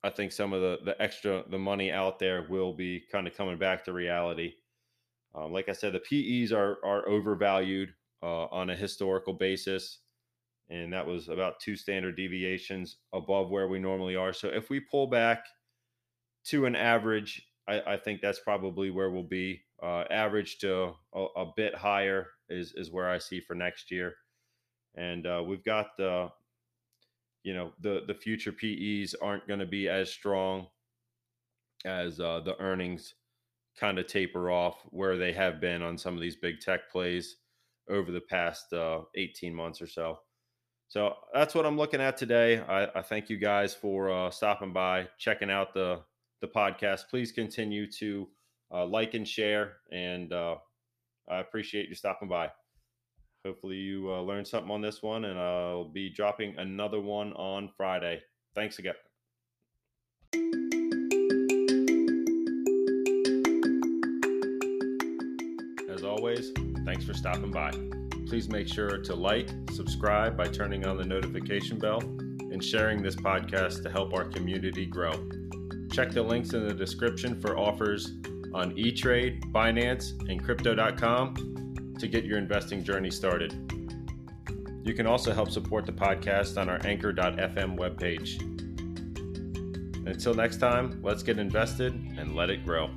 I 0.04 0.12
think 0.12 0.32
some 0.32 0.54
of 0.54 0.62
the 0.62 0.78
the 0.86 1.02
extra 1.02 1.44
the 1.50 1.58
money 1.58 1.92
out 1.92 2.20
there 2.20 2.46
will 2.48 2.74
be 2.74 3.04
kind 3.12 3.28
of 3.28 3.36
coming 3.36 3.58
back 3.58 3.84
to 3.86 3.94
reality. 3.94 4.54
Um, 5.34 5.52
like 5.52 5.70
I 5.70 5.74
said, 5.74 5.94
the 5.94 6.00
PEs 6.46 6.52
are 6.52 6.78
are 6.86 7.10
overvalued 7.10 7.96
uh, 8.22 8.46
on 8.46 8.70
a 8.70 8.76
historical 8.76 9.34
basis 9.34 10.02
and 10.70 10.92
that 10.94 11.06
was 11.06 11.28
about 11.28 11.60
two 11.60 11.76
standard 11.76 12.16
deviations 12.16 12.98
above 13.14 13.50
where 13.50 13.68
we 13.68 13.80
normally 13.80 14.16
are. 14.16 14.34
So 14.34 14.48
if 14.48 14.70
we 14.70 14.80
pull 14.80 15.08
back 15.08 15.46
to 16.46 16.66
an 16.66 16.76
average, 16.76 17.48
I, 17.68 17.82
I 17.82 17.98
think 17.98 18.22
that's 18.22 18.40
probably 18.40 18.90
where 18.90 19.12
we'll 19.12 19.24
be. 19.24 19.62
Uh, 19.82 20.06
average 20.10 20.58
to 20.60 20.94
a, 21.14 21.26
a, 21.36 21.52
bit 21.56 21.76
higher 21.76 22.28
is 22.50 22.74
is 22.76 22.92
where 22.92 23.10
I 23.10 23.18
see 23.18 23.42
for 23.42 23.56
next 23.56 23.92
year, 23.92 24.16
and 24.96 25.28
uh, 25.28 25.44
we've 25.46 25.66
got 25.66 25.88
the, 25.98 26.30
you 27.44 27.54
know, 27.54 27.74
the 27.82 28.04
the 28.08 28.14
future 28.14 28.54
PEs 28.54 29.16
aren't 29.22 29.48
going 29.48 29.60
to 29.60 29.66
be 29.66 29.90
as 29.90 30.10
strong 30.10 30.68
as 31.84 32.20
uh, 32.20 32.40
the 32.40 32.60
earnings 32.60 33.14
kind 33.78 34.00
of 34.00 34.08
taper 34.08 34.50
off 34.50 34.78
where 34.92 35.18
they 35.18 35.34
have 35.34 35.60
been 35.60 35.82
on 35.82 35.98
some 35.98 36.16
of 36.16 36.22
these 36.22 36.38
big 36.38 36.60
tech 36.62 36.90
plays 36.90 37.36
over 37.90 38.12
the 38.12 38.22
past 38.22 38.72
uh, 38.74 39.02
18 39.16 39.54
months 39.54 39.82
or 39.82 39.88
so. 39.88 40.18
So 40.88 41.14
that's 41.34 41.56
what 41.56 41.66
I'm 41.66 41.78
looking 41.78 42.02
at 42.02 42.18
today. 42.18 42.60
I, 42.60 43.00
I 43.00 43.02
thank 43.02 43.30
you 43.30 43.38
guys 43.38 43.74
for 43.74 44.10
uh, 44.12 44.30
stopping 44.30 44.72
by, 44.72 45.08
checking 45.18 45.50
out 45.50 45.74
the 45.74 46.02
the 46.42 46.48
podcast. 46.48 47.10
Please 47.10 47.32
continue 47.32 47.90
to 47.94 48.28
uh, 48.72 48.86
like 48.86 49.14
and 49.14 49.28
share, 49.28 49.78
and 49.92 50.32
uh, 50.32 50.56
I 51.30 51.40
appreciate 51.40 51.90
you 51.90 51.96
stopping 51.96 52.30
by. 52.30 52.52
Hopefully, 53.46 53.78
you 53.78 54.12
uh, 54.12 54.22
learned 54.22 54.48
something 54.48 54.72
on 54.72 54.82
this 54.82 55.04
one, 55.04 55.26
and 55.26 55.40
I'll 55.40 55.90
be 55.90 56.10
dropping 56.10 56.58
another 56.58 57.00
one 57.00 57.34
on 57.34 57.70
Friday. 57.78 58.22
Thanks 58.56 58.80
again. 58.80 58.96
As 65.90 66.04
always, 66.04 66.52
thanks 66.86 67.06
for 67.06 67.14
stopping 67.14 67.52
by. 67.52 67.72
Please 68.28 68.50
make 68.50 68.68
sure 68.68 68.98
to 68.98 69.16
like, 69.16 69.50
subscribe 69.72 70.36
by 70.36 70.48
turning 70.48 70.86
on 70.86 70.98
the 70.98 71.06
notification 71.06 71.78
bell, 71.78 72.00
and 72.00 72.64
sharing 72.64 73.02
this 73.02 73.16
podcast 73.16 73.84
to 73.84 73.90
help 73.90 74.14
our 74.14 74.26
community 74.26 74.86
grow. 74.86 75.12
Check 75.92 76.12
the 76.12 76.22
links 76.22 76.54
in 76.54 76.68
the 76.68 76.74
description 76.74 77.40
for 77.40 77.58
offers 77.58 78.14
on 78.54 78.78
E-Trade, 78.78 79.44
Binance, 79.52 80.12
and 80.30 80.44
Crypto.com 80.44 81.94
to 82.00 82.08
get 82.08 82.26
your 82.26 82.38
investing 82.38 82.84
journey 82.84 83.12
started. 83.12 83.54
You 84.84 84.94
can 84.94 85.08
also 85.08 85.34
help 85.34 85.52
support 85.52 85.86
the 85.86 85.92
podcast 85.92 86.60
on 86.60 86.70
our 86.70 86.80
Anchor.fm 86.86 87.78
webpage. 87.78 88.40
Until 90.08 90.34
next 90.34 90.58
time, 90.58 91.00
let's 91.02 91.24
get 91.24 91.40
invested 91.40 91.94
and 92.18 92.36
let 92.36 92.50
it 92.50 92.64
grow. 92.64 92.90